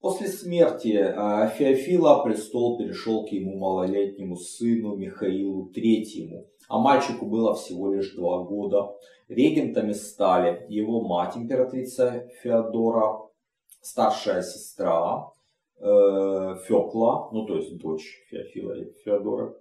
После 0.00 0.28
смерти 0.28 0.96
а, 0.96 1.48
Феофила 1.48 2.24
престол 2.24 2.78
перешел 2.78 3.26
к 3.26 3.28
ему 3.28 3.58
малолетнему 3.58 4.36
сыну 4.36 4.96
Михаилу 4.96 5.70
III, 5.70 6.46
а 6.68 6.78
мальчику 6.78 7.26
было 7.26 7.54
всего 7.54 7.92
лишь 7.92 8.14
два 8.14 8.42
года. 8.42 8.96
Регентами 9.28 9.92
стали 9.92 10.64
его 10.70 11.06
мать, 11.06 11.36
императрица 11.36 12.26
Феодора, 12.42 13.31
старшая 13.82 14.42
сестра 14.42 15.30
э, 15.76 15.82
Фекла, 16.66 17.28
ну 17.32 17.44
то 17.46 17.56
есть 17.56 17.76
дочь 17.78 18.24
Феофила 18.30 18.72
и 18.72 18.92
Феодора. 19.04 19.54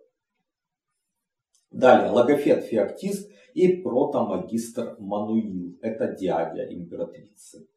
Далее, 1.72 2.12
логофет 2.12 2.66
Феоктист 2.66 3.30
и 3.54 3.82
протомагистр 3.82 4.96
Мануил, 5.00 5.78
это 5.82 6.08
дядя 6.08 6.64
императрицы. 6.72 7.68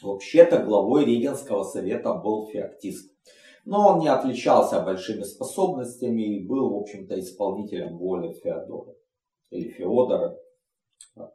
Вообще-то 0.00 0.58
главой 0.64 1.04
Регенского 1.04 1.62
совета 1.62 2.14
был 2.14 2.48
Феоктист. 2.48 3.12
Но 3.64 3.90
он 3.90 3.98
не 4.00 4.08
отличался 4.08 4.80
большими 4.80 5.22
способностями 5.22 6.36
и 6.36 6.44
был, 6.44 6.70
в 6.70 6.80
общем-то, 6.80 7.18
исполнителем 7.20 7.96
воли 7.98 8.32
Феодора. 8.32 8.96
Или 9.50 9.68
Феодора, 9.68 10.36
так, 11.14 11.32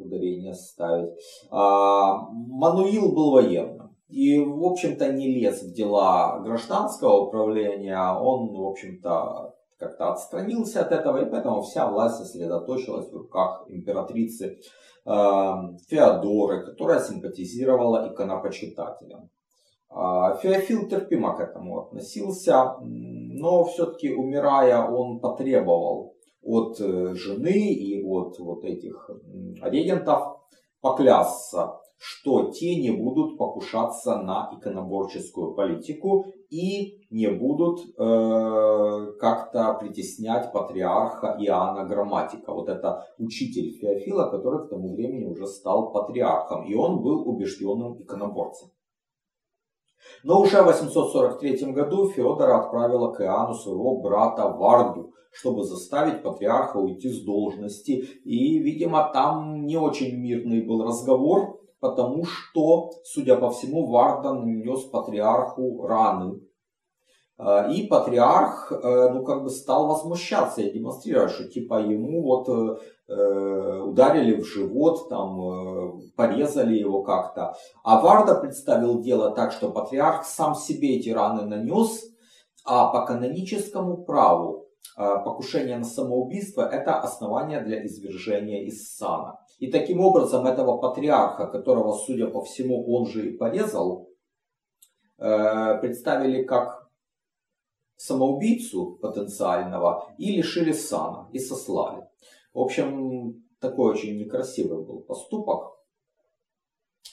ударение 0.00 0.54
ставить. 0.54 1.10
А, 1.50 2.28
Мануил 2.30 3.12
был 3.12 3.32
военным. 3.32 3.96
И, 4.08 4.38
в 4.38 4.64
общем-то, 4.64 5.12
не 5.12 5.28
лез 5.28 5.62
в 5.62 5.72
дела 5.72 6.40
гражданского 6.40 7.26
управления. 7.26 8.12
Он, 8.12 8.52
в 8.52 8.66
общем-то, 8.66 9.54
как-то 9.78 10.12
отстранился 10.12 10.80
от 10.80 10.90
этого, 10.90 11.18
и 11.18 11.30
поэтому 11.30 11.62
вся 11.62 11.88
власть 11.88 12.16
сосредоточилась 12.16 13.08
в 13.08 13.16
руках 13.16 13.64
императрицы 13.68 14.58
Эм, 15.06 15.78
Феодоры, 15.88 16.64
которая 16.64 17.00
симпатизировала 17.00 18.12
иконопочитателям. 18.12 19.30
А, 19.88 20.36
Феофил 20.36 20.88
терпимо 20.88 21.34
к 21.34 21.40
этому 21.40 21.80
относился, 21.80 22.76
но 22.80 23.64
все-таки 23.64 24.12
умирая 24.12 24.86
он 24.86 25.20
потребовал 25.20 26.14
от 26.42 26.80
э, 26.80 27.14
жены 27.14 27.72
и 27.72 28.02
от 28.02 28.38
вот 28.38 28.64
этих 28.64 29.10
регентов 29.62 30.38
поклясться, 30.80 31.80
что 31.96 32.50
те 32.50 32.76
не 32.76 32.90
будут 32.90 33.36
покушаться 33.36 34.16
на 34.16 34.50
иконоборческую 34.56 35.54
политику 35.54 36.24
и 36.48 37.06
не 37.10 37.28
будут 37.28 37.80
э, 37.80 39.12
как-то 39.20 39.74
притеснять 39.74 40.50
патриарха 40.52 41.36
Иоанна 41.38 41.86
Грамматика. 41.86 42.52
Вот 42.52 42.68
это 42.68 43.06
учитель 43.18 43.78
Феофила, 43.78 44.30
который 44.30 44.66
к 44.66 44.70
тому 44.70 44.94
времени 44.94 45.26
уже 45.26 45.46
стал 45.46 45.92
патриархом. 45.92 46.64
И 46.64 46.74
он 46.74 47.02
был 47.02 47.28
убежденным 47.28 48.00
иконоборцем. 48.00 48.70
Но 50.24 50.40
уже 50.40 50.62
в 50.62 50.66
843 50.66 51.72
году 51.72 52.10
Феодора 52.10 52.58
отправила 52.58 53.12
к 53.12 53.20
Иоанну 53.22 53.54
своего 53.54 54.00
брата 54.00 54.48
Варду, 54.48 55.12
чтобы 55.32 55.64
заставить 55.64 56.22
патриарха 56.22 56.78
уйти 56.78 57.08
с 57.08 57.24
должности. 57.24 57.92
И, 58.24 58.58
видимо, 58.58 59.10
там 59.12 59.64
не 59.64 59.76
очень 59.76 60.16
мирный 60.16 60.62
был 60.62 60.84
разговор 60.84 61.60
потому 61.80 62.24
что, 62.24 62.90
судя 63.04 63.36
по 63.36 63.50
всему, 63.50 63.90
Варда 63.90 64.34
нанес 64.34 64.84
патриарху 64.84 65.86
раны. 65.86 66.40
Э, 67.38 67.72
и 67.72 67.86
патриарх, 67.86 68.70
э, 68.70 69.10
ну, 69.12 69.24
как 69.24 69.42
бы 69.42 69.50
стал 69.50 69.88
возмущаться 69.88 70.60
и 70.60 70.72
демонстрировать, 70.72 71.32
что 71.32 71.48
типа 71.48 71.80
ему 71.80 72.22
вот 72.22 72.48
ударили 73.10 74.40
в 74.40 74.44
живот, 74.44 75.08
там, 75.08 76.00
порезали 76.16 76.76
его 76.76 77.02
как-то. 77.02 77.54
А 77.82 78.00
Варда 78.00 78.36
представил 78.36 79.00
дело 79.00 79.32
так, 79.32 79.50
что 79.52 79.70
патриарх 79.70 80.24
сам 80.24 80.54
себе 80.54 80.96
эти 80.96 81.08
раны 81.10 81.44
нанес, 81.44 82.04
а 82.64 82.86
по 82.92 83.04
каноническому 83.06 84.04
праву 84.04 84.68
покушение 84.96 85.78
на 85.78 85.84
самоубийство– 85.84 86.62
это 86.72 87.00
основание 87.00 87.60
для 87.62 87.84
извержения 87.84 88.62
из 88.64 88.94
сана. 88.94 89.40
И 89.60 89.70
таким 89.70 90.00
образом 90.00 90.46
этого 90.46 90.78
патриарха, 90.78 91.46
которого, 91.46 91.92
судя 91.92 92.28
по 92.28 92.42
всему, 92.42 92.90
он 92.94 93.06
же 93.06 93.28
и 93.28 93.36
порезал, 93.36 94.08
э, 95.18 95.78
представили 95.80 96.44
как 96.44 96.88
самоубийцу 97.96 98.98
потенциального 99.02 100.10
и 100.16 100.32
лишили 100.32 100.72
сана, 100.72 101.28
и 101.32 101.38
сослали. 101.38 102.08
В 102.52 102.60
общем, 102.60 103.44
такой 103.60 103.92
очень 103.92 104.18
некрасивый 104.18 104.84
был 104.84 105.00
поступок. 105.00 105.80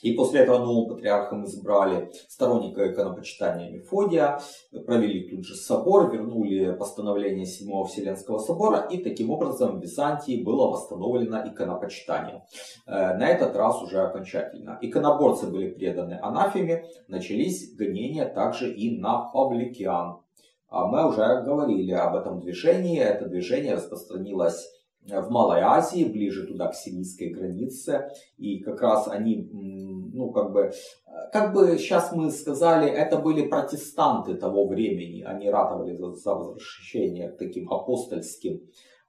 И 0.02 0.12
после 0.12 0.40
этого 0.40 0.58
новым 0.58 0.88
патриархом 0.88 1.44
избрали 1.44 2.12
сторонника 2.28 2.92
иконопочитания 2.92 3.70
Мефодия, 3.70 4.40
провели 4.86 5.28
тут 5.28 5.44
же 5.44 5.56
собор, 5.56 6.12
вернули 6.12 6.72
постановление 6.76 7.46
Седьмого 7.46 7.86
Вселенского 7.86 8.38
собора, 8.38 8.86
и 8.90 9.02
таким 9.02 9.30
образом 9.30 9.78
в 9.78 9.82
Византии 9.82 10.42
было 10.44 10.70
восстановлено 10.70 11.48
иконопочитание. 11.48 12.44
Э, 12.86 13.16
на 13.16 13.28
этот 13.28 13.56
раз 13.56 13.82
уже 13.82 14.00
окончательно. 14.00 14.78
Иконоборцы 14.80 15.48
были 15.48 15.70
преданы 15.70 16.18
анафеме, 16.22 16.84
начались 17.08 17.74
гонения 17.74 18.26
также 18.26 18.72
и 18.72 19.00
на 19.00 19.28
павликиан. 19.32 20.20
А 20.68 20.86
мы 20.86 21.08
уже 21.08 21.42
говорили 21.42 21.92
об 21.92 22.14
этом 22.14 22.40
движении. 22.40 23.00
Это 23.00 23.26
движение 23.26 23.74
распространилось 23.74 24.68
в 25.06 25.30
Малой 25.30 25.60
Азии, 25.60 26.04
ближе 26.04 26.46
туда 26.46 26.68
к 26.68 26.74
сирийской 26.74 27.30
границе. 27.30 28.10
И 28.36 28.58
как 28.60 28.80
раз 28.82 29.08
они, 29.08 29.48
ну 29.52 30.30
как 30.30 30.52
бы, 30.52 30.72
как 31.32 31.54
бы 31.54 31.78
сейчас 31.78 32.12
мы 32.12 32.30
сказали, 32.30 32.90
это 32.90 33.18
были 33.18 33.46
протестанты 33.46 34.34
того 34.34 34.66
времени. 34.66 35.22
Они 35.22 35.50
ратовали 35.50 35.94
за, 35.94 36.12
за 36.12 36.34
возвращение 36.34 37.30
к 37.30 37.38
таким 37.38 37.72
апостольским 37.72 38.60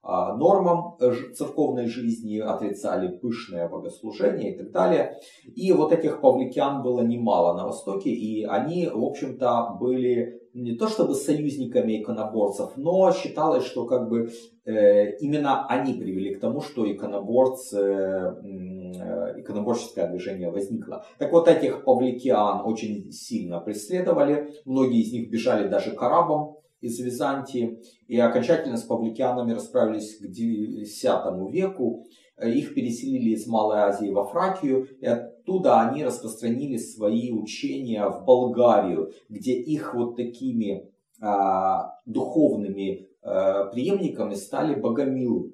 а, 0.02 0.34
нормам 0.36 0.98
церковной 1.36 1.88
жизни, 1.88 2.40
отрицали 2.40 3.18
пышное 3.18 3.68
богослужение 3.68 4.54
и 4.54 4.58
так 4.58 4.72
далее. 4.72 5.20
И 5.44 5.74
вот 5.74 5.92
этих 5.92 6.22
павликян 6.22 6.82
было 6.82 7.02
немало 7.02 7.58
на 7.58 7.66
Востоке, 7.66 8.10
и 8.10 8.46
они, 8.46 8.88
в 8.88 9.04
общем-то, 9.04 9.78
были 9.80 10.39
не 10.62 10.76
то 10.76 10.88
чтобы 10.88 11.16
союзниками 11.16 12.02
иконоборцев, 12.02 12.72
но 12.76 13.12
считалось, 13.14 13.66
что 13.66 13.86
как 13.86 14.10
бы 14.10 14.32
э, 14.66 15.18
именно 15.18 15.66
они 15.68 15.94
привели 15.94 16.36
к 16.36 16.40
тому, 16.40 16.62
что 16.62 16.92
иконоборцы, 16.92 17.78
э, 17.78 19.40
иконоборческое 19.40 20.08
движение 20.10 20.52
возникло. 20.52 21.06
Так 21.18 21.32
вот 21.32 21.48
этих 21.48 21.84
павликиан 21.84 22.62
очень 22.66 23.12
сильно 23.12 23.60
преследовали, 23.60 24.54
многие 24.66 25.02
из 25.02 25.14
них 25.14 25.30
бежали 25.30 25.68
даже 25.68 25.92
к 25.92 26.02
арабам 26.04 26.58
из 26.82 27.00
Византии 27.00 27.80
и 28.08 28.18
окончательно 28.20 28.78
с 28.78 28.84
павликианами 28.84 29.54
расправились 29.54 30.18
к 30.18 30.26
X 30.26 31.04
веку. 31.52 32.06
Их 32.42 32.74
переселили 32.74 33.32
из 33.32 33.48
Малой 33.48 33.80
Азии 33.80 34.12
во 34.12 34.26
Фракию, 34.26 34.88
и 35.00 35.06
оттуда 35.06 35.82
они 35.82 36.04
распространили 36.04 36.78
свои 36.78 37.32
учения 37.32 38.08
в 38.08 38.24
Болгарию, 38.24 39.12
где 39.28 39.54
их 39.54 39.94
вот 39.94 40.16
такими 40.16 40.90
а, 41.22 41.96
духовными 42.06 43.08
а, 43.22 43.66
преемниками 43.66 44.36
стали 44.36 44.76
богомилы. 44.76 45.52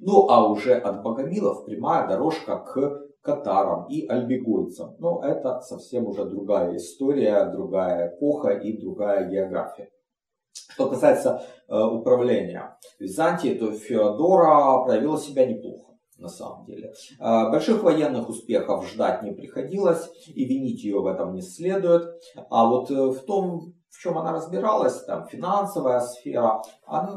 Ну 0.00 0.28
а 0.28 0.48
уже 0.48 0.74
от 0.74 1.02
богомилов 1.02 1.64
прямая 1.64 2.06
дорожка 2.06 2.58
к 2.58 3.08
катарам 3.22 3.86
и 3.88 4.06
альбегойцам. 4.06 4.94
Но 4.98 5.20
это 5.24 5.60
совсем 5.60 6.06
уже 6.06 6.24
другая 6.24 6.76
история, 6.76 7.50
другая 7.50 8.14
эпоха 8.14 8.50
и 8.50 8.78
другая 8.78 9.28
география. 9.28 9.90
Что 10.52 10.88
касается 10.88 11.42
э, 11.68 11.76
управления 11.76 12.78
Византии, 13.00 13.54
то 13.54 13.72
Феодора 13.72 14.84
проявила 14.84 15.18
себя 15.18 15.46
неплохо 15.46 15.87
на 16.18 16.28
самом 16.28 16.64
деле. 16.66 16.92
Э, 17.20 17.50
больших 17.50 17.82
военных 17.82 18.28
успехов 18.28 18.88
ждать 18.88 19.22
не 19.22 19.32
приходилось, 19.32 20.10
и 20.26 20.44
винить 20.44 20.82
ее 20.82 21.00
в 21.00 21.06
этом 21.06 21.34
не 21.34 21.42
следует. 21.42 22.20
А 22.50 22.66
вот 22.66 22.90
э, 22.90 22.94
в 22.94 23.20
том, 23.20 23.74
в 23.90 23.98
чем 24.00 24.18
она 24.18 24.32
разбиралась, 24.32 25.04
там 25.04 25.26
финансовая 25.26 26.00
сфера, 26.00 26.62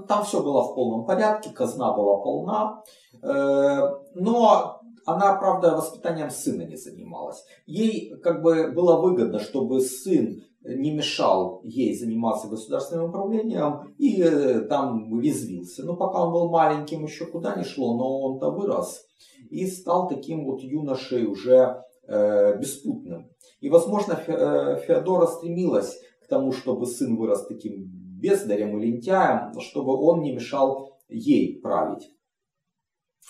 там 0.08 0.24
все 0.24 0.42
было 0.42 0.64
в 0.64 0.76
полном 0.76 1.06
порядке, 1.06 1.50
казна 1.50 1.94
была 1.94 2.18
полна. 2.18 2.84
Э, 3.22 3.90
но 4.16 4.82
она, 5.06 5.36
правда, 5.36 5.76
воспитанием 5.76 6.30
сына 6.30 6.64
не 6.64 6.76
занималась. 6.76 7.44
Ей 7.66 8.16
как 8.24 8.42
бы 8.42 8.72
было 8.72 9.02
выгодно, 9.02 9.40
чтобы 9.40 9.82
сын 9.82 10.44
не 10.64 10.92
мешал 10.92 11.62
ей 11.64 11.98
заниматься 11.98 12.48
государственным 12.48 13.10
управлением 13.10 13.94
и 13.98 14.22
э, 14.22 14.62
там 14.62 15.20
резвился. 15.20 15.84
Но 15.84 15.96
пока 15.96 16.26
он 16.26 16.34
был 16.34 16.50
маленьким, 16.50 17.04
еще 17.04 17.26
куда 17.26 17.56
не 17.56 17.64
шло, 17.64 17.98
но 17.98 18.22
он-то 18.22 18.52
вырос 18.52 19.06
и 19.50 19.66
стал 19.68 20.08
таким 20.08 20.46
вот 20.46 20.62
юношей 20.62 21.26
уже 21.26 21.84
э, 22.08 22.58
беспутным. 22.60 23.30
И, 23.60 23.70
возможно, 23.70 24.14
э, 24.14 24.80
Феодора 24.86 25.28
стремилась 25.28 26.00
к 26.24 26.28
тому, 26.28 26.52
чтобы 26.52 26.86
сын 26.86 27.18
вырос 27.18 27.48
таким 27.48 27.90
бездарем 28.22 28.78
и 28.78 28.86
лентяем, 28.86 29.60
чтобы 29.60 29.96
он 29.98 30.22
не 30.22 30.34
мешал 30.34 31.00
ей 31.10 31.60
править. 31.60 32.10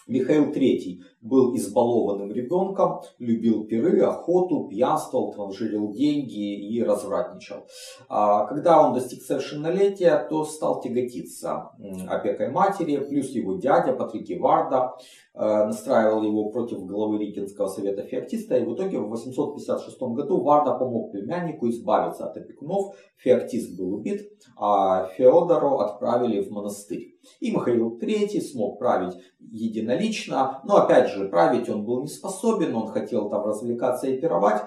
Михаил 0.07 0.51
III 0.51 0.99
был 1.21 1.55
избалованным 1.55 2.31
ребенком, 2.31 3.01
любил 3.19 3.65
пиры, 3.65 4.01
охоту, 4.01 4.67
пьянствовал, 4.67 5.33
транжирил 5.33 5.91
деньги 5.91 6.73
и 6.73 6.81
развратничал. 6.83 7.65
А 8.09 8.45
когда 8.45 8.85
он 8.85 8.93
достиг 8.93 9.21
совершеннолетия, 9.21 10.27
то 10.29 10.45
стал 10.45 10.81
тяготиться 10.81 11.71
опекой 12.07 12.49
матери, 12.49 12.97
плюс 12.97 13.29
его 13.29 13.55
дядя 13.55 13.93
Патрик 13.93 14.21
Варда 14.39 14.93
э, 15.33 15.39
настраивал 15.65 16.23
его 16.23 16.49
против 16.49 16.85
главы 16.85 17.17
Рикинского 17.19 17.67
совета 17.67 18.03
Феоктиста, 18.03 18.57
и 18.57 18.65
в 18.65 18.73
итоге 18.73 18.99
в 18.99 19.09
856 19.09 19.99
году 19.99 20.41
Варда 20.41 20.75
помог 20.75 21.11
племяннику 21.11 21.69
избавиться 21.69 22.25
от 22.25 22.37
опекунов, 22.37 22.95
Феоктист 23.17 23.77
был 23.77 23.93
убит, 23.93 24.31
а 24.57 25.07
Феодору 25.17 25.77
отправили 25.77 26.41
в 26.41 26.51
монастырь. 26.51 27.15
И 27.39 27.51
Михаил 27.51 27.99
III 27.99 28.41
смог 28.41 28.79
править 28.79 29.13
единолично, 29.39 30.61
но 30.63 30.77
опять 30.77 31.09
же, 31.09 31.10
править 31.29 31.69
он 31.69 31.85
был 31.85 32.01
не 32.01 32.07
способен, 32.07 32.75
он 32.75 32.87
хотел 32.87 33.29
там 33.29 33.45
развлекаться 33.45 34.07
и 34.07 34.19
пировать, 34.19 34.61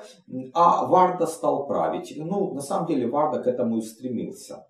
а 0.53 0.87
Варда 0.87 1.27
стал 1.27 1.67
править. 1.67 2.15
Ну, 2.17 2.55
на 2.55 2.61
самом 2.61 2.87
деле, 2.87 3.09
Варда 3.09 3.43
к 3.43 3.47
этому 3.47 3.79
и 3.79 3.83
стремился. 3.83 4.67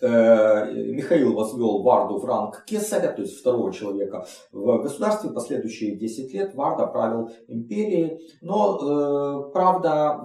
Э, 0.00 0.70
Михаил 0.72 1.34
возвел 1.34 1.82
Варду 1.82 2.18
в 2.18 2.24
ранг 2.24 2.64
кесаря, 2.66 3.12
то 3.12 3.22
есть 3.22 3.38
второго 3.40 3.72
человека 3.72 4.26
в 4.52 4.82
государстве. 4.82 5.30
Последующие 5.30 5.96
10 5.96 6.34
лет 6.34 6.54
Варда 6.54 6.86
правил 6.86 7.30
империей. 7.48 8.20
Но, 8.40 8.78
э, 8.78 9.52
правда, 9.52 10.20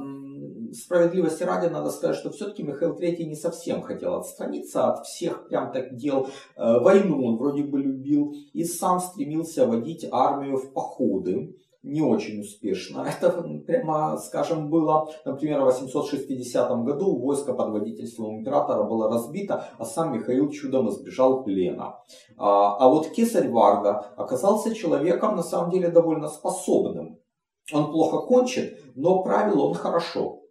справедливости 0.73 1.43
ради 1.43 1.67
надо 1.67 1.89
сказать, 1.91 2.15
что 2.15 2.31
все-таки 2.31 2.63
Михаил 2.63 2.95
III 2.95 3.23
не 3.23 3.35
совсем 3.35 3.81
хотел 3.81 4.15
отстраниться 4.15 4.87
от 4.87 5.05
всех 5.05 5.47
прям 5.47 5.71
так 5.71 5.95
дел. 5.95 6.27
Э, 6.55 6.79
войну 6.79 7.25
он 7.25 7.37
вроде 7.37 7.63
бы 7.63 7.79
любил 7.79 8.35
и 8.53 8.63
сам 8.63 8.99
стремился 8.99 9.65
водить 9.67 10.05
армию 10.11 10.57
в 10.57 10.73
походы 10.73 11.55
не 11.83 12.01
очень 12.01 12.39
успешно. 12.39 13.05
Это, 13.21 13.43
прямо 13.67 14.17
скажем, 14.17 14.69
было, 14.69 15.09
например, 15.25 15.61
в 15.61 15.65
860 15.65 16.83
году 16.83 17.17
войско 17.17 17.53
под 17.53 17.69
водительством 17.71 18.39
императора 18.39 18.83
было 18.83 19.09
разбито, 19.09 19.65
а 19.77 19.85
сам 19.85 20.13
Михаил 20.13 20.49
чудом 20.49 20.89
избежал 20.89 21.43
плена. 21.43 21.99
А, 22.37 22.77
а 22.77 22.87
вот 22.87 23.09
кесарь 23.09 23.49
Варда 23.49 24.13
оказался 24.15 24.73
человеком, 24.73 25.35
на 25.35 25.43
самом 25.43 25.71
деле, 25.71 25.89
довольно 25.89 26.29
способным. 26.29 27.19
Он 27.73 27.91
плохо 27.91 28.25
кончит, 28.25 28.79
но 28.95 29.23
правил 29.23 29.61
он 29.61 29.73
хорошо. 29.73 30.42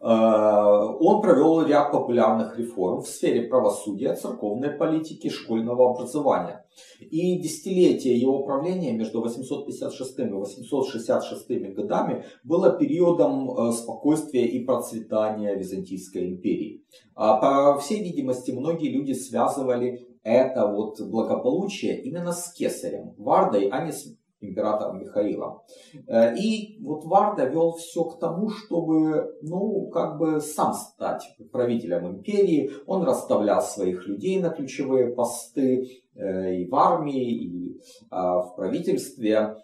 Э, 0.00 0.06
он 0.06 1.20
провел 1.22 1.62
ряд 1.62 1.90
популярных 1.92 2.58
реформ 2.58 3.02
в 3.02 3.08
сфере 3.08 3.48
правосудия, 3.48 4.14
церковной 4.14 4.70
политики, 4.70 5.28
школьного 5.28 5.90
образования. 5.90 6.64
И 7.00 7.38
десятилетие 7.40 8.18
его 8.18 8.44
правления 8.44 8.92
между 8.92 9.20
856 9.20 10.18
и 10.20 10.22
866 10.30 11.74
годами 11.74 12.24
было 12.44 12.70
периодом 12.70 13.50
э, 13.50 13.72
спокойствия 13.72 14.46
и 14.46 14.64
процветания 14.64 15.54
Византийской 15.54 16.28
империи. 16.28 16.84
А 17.14 17.72
по 17.74 17.80
всей 17.80 18.02
видимости, 18.02 18.52
многие 18.52 18.90
люди 18.90 19.12
связывали 19.12 20.06
это 20.22 20.66
вот 20.66 21.00
благополучие 21.00 22.00
именно 22.02 22.32
с 22.32 22.52
кесарем, 22.52 23.14
Вардой, 23.16 23.68
а 23.68 23.84
не 23.84 23.92
с 23.92 24.14
императором 24.40 25.00
Михаилом. 25.00 25.62
Э, 26.06 26.36
и 26.36 26.78
вот 26.82 27.04
Варда 27.04 27.44
вел 27.46 27.72
все 27.72 28.04
к 28.04 28.18
тому, 28.18 28.50
чтобы, 28.50 29.36
ну, 29.42 29.88
как 29.88 30.18
бы 30.18 30.40
сам 30.40 30.72
стать 30.74 31.24
правителем 31.52 32.06
империи. 32.08 32.70
Он 32.86 33.02
расставлял 33.04 33.62
своих 33.62 34.06
людей 34.06 34.40
на 34.40 34.50
ключевые 34.50 35.14
посты 35.14 36.02
э, 36.14 36.54
и 36.56 36.68
в 36.68 36.74
армии, 36.74 37.32
и 37.32 37.80
а, 38.10 38.40
в 38.40 38.56
правительстве. 38.56 39.56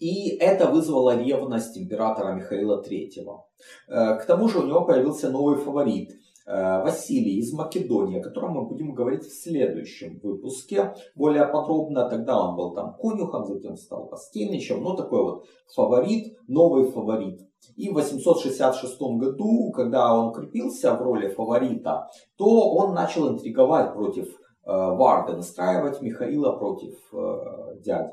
И 0.00 0.36
это 0.36 0.70
вызвало 0.70 1.16
ревность 1.16 1.78
императора 1.78 2.34
Михаила 2.34 2.82
III. 2.82 3.08
Э, 3.88 4.16
к 4.18 4.26
тому 4.26 4.48
же 4.48 4.58
у 4.58 4.66
него 4.66 4.84
появился 4.84 5.30
новый 5.30 5.56
фаворит– 5.56 6.10
Василий 6.46 7.38
из 7.38 7.52
Македонии, 7.54 8.20
о 8.20 8.22
котором 8.22 8.52
мы 8.52 8.66
будем 8.66 8.92
говорить 8.92 9.22
в 9.22 9.42
следующем 9.42 10.20
выпуске 10.22 10.94
более 11.14 11.46
подробно. 11.46 12.08
Тогда 12.08 12.38
он 12.38 12.56
был 12.56 12.74
там 12.74 12.94
конюхом, 13.00 13.46
затем 13.46 13.76
стал 13.76 14.08
постельничем, 14.08 14.82
ну 14.82 14.94
такой 14.94 15.22
вот 15.22 15.46
фаворит, 15.74 16.36
новый 16.46 16.90
фаворит. 16.90 17.40
И 17.76 17.88
в 17.88 17.94
866 17.94 19.00
году, 19.00 19.72
когда 19.72 20.14
он 20.14 20.28
укрепился 20.28 20.94
в 20.94 21.02
роли 21.02 21.28
фаворита, 21.28 22.08
то 22.36 22.46
он 22.74 22.94
начал 22.94 23.28
интриговать 23.30 23.94
против 23.94 24.26
э, 24.26 24.30
Варды, 24.64 25.36
настраивать 25.36 26.00
Михаила 26.00 26.52
против 26.52 26.94
э, 27.12 27.80
дяди. 27.80 28.10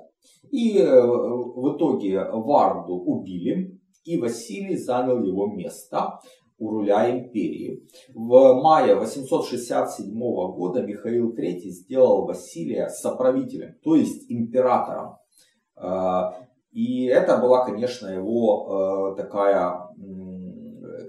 И 0.51 0.79
э, 0.79 1.01
в 1.01 1.75
итоге 1.75 2.23
Варду 2.31 2.93
убили, 2.93 3.79
и 4.03 4.17
Василий 4.17 4.77
занял 4.77 5.21
его 5.23 5.47
место 5.47 6.19
у 6.61 6.69
руля 6.69 7.09
империи. 7.09 7.83
В 8.13 8.53
мае 8.61 8.95
867 8.95 10.13
года 10.13 10.83
Михаил 10.83 11.33
III 11.35 11.59
сделал 11.69 12.27
Василия 12.27 12.87
соправителем, 12.89 13.75
то 13.83 13.95
есть 13.95 14.31
императором. 14.31 15.17
А, 15.75 16.35
и 16.71 17.05
это 17.05 17.37
была, 17.37 17.65
конечно, 17.65 18.07
его 18.07 19.15
э, 19.17 19.21
такая 19.21 19.89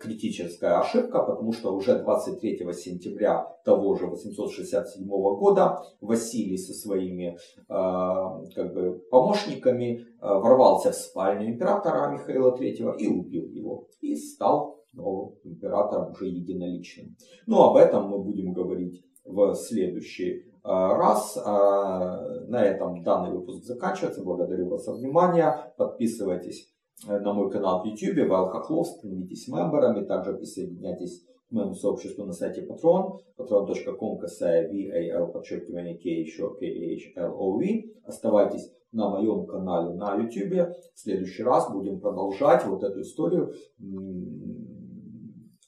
критическая 0.00 0.80
ошибка, 0.80 1.22
потому 1.22 1.52
что 1.52 1.74
уже 1.74 1.98
23 1.98 2.72
сентября 2.72 3.46
того 3.64 3.94
же 3.94 4.06
867 4.06 5.06
года 5.06 5.82
Василий 6.00 6.56
со 6.56 6.72
своими 6.72 7.36
э, 7.36 7.36
как 7.68 8.74
бы, 8.74 9.00
помощниками 9.10 10.00
э, 10.00 10.04
ворвался 10.20 10.90
в 10.90 10.96
спальню 10.96 11.50
императора 11.50 12.10
Михаила 12.10 12.56
III 12.56 12.96
и 12.98 13.06
убил 13.06 13.48
его. 13.50 13.86
И 14.00 14.16
стал 14.16 14.81
новым 14.92 15.34
императором 15.44 16.12
уже 16.12 16.28
единоличным. 16.28 17.16
Но 17.46 17.70
об 17.70 17.76
этом 17.76 18.08
мы 18.08 18.18
будем 18.18 18.52
говорить 18.52 19.04
в 19.24 19.54
следующий 19.54 20.44
а, 20.62 20.94
раз. 20.96 21.36
А, 21.44 22.20
на 22.48 22.64
этом 22.64 23.02
данный 23.02 23.32
выпуск 23.32 23.64
заканчивается. 23.64 24.22
Благодарю 24.22 24.68
вас 24.68 24.84
за 24.84 24.92
внимание. 24.92 25.72
Подписывайтесь 25.76 26.72
э, 27.08 27.18
на 27.18 27.32
мой 27.32 27.50
канал 27.50 27.82
в 27.82 27.86
YouTube, 27.86 28.28
Вайл 28.28 28.48
Хохлов, 28.48 28.86
становитесь 28.86 29.48
мемберами, 29.48 30.04
также 30.04 30.34
присоединяйтесь 30.34 31.24
к 31.48 31.52
моему 31.52 31.74
сообществу 31.74 32.24
на 32.24 32.32
сайте 32.32 32.66
Patreon, 32.66 33.18
patreon.com, 33.36 34.18
касая 34.18 34.72
VAL, 34.72 35.32
подчеркивание 35.32 35.98
K, 35.98 36.08
еще 36.08 36.56
KHLOV. 36.60 37.92
Оставайтесь 38.04 38.72
на 38.92 39.10
моем 39.10 39.46
канале 39.46 39.94
на 39.94 40.16
YouTube. 40.16 40.74
В 40.94 41.00
следующий 41.00 41.42
раз 41.42 41.70
будем 41.72 42.00
продолжать 42.00 42.64
вот 42.66 42.82
эту 42.82 43.00
историю 43.00 43.52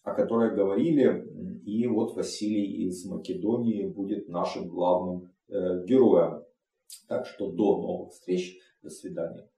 о 0.04 0.14
которой 0.14 0.54
говорили. 0.54 1.26
И 1.64 1.86
вот 1.86 2.14
Василий 2.14 2.86
из 2.86 3.04
Македонии 3.06 3.86
будет 3.86 4.28
нашим 4.28 4.68
главным 4.68 5.32
э, 5.48 5.84
героем. 5.86 6.44
Так 7.08 7.26
что 7.26 7.50
до 7.50 7.80
новых 7.80 8.12
встреч. 8.12 8.60
До 8.82 8.90
свидания. 8.90 9.48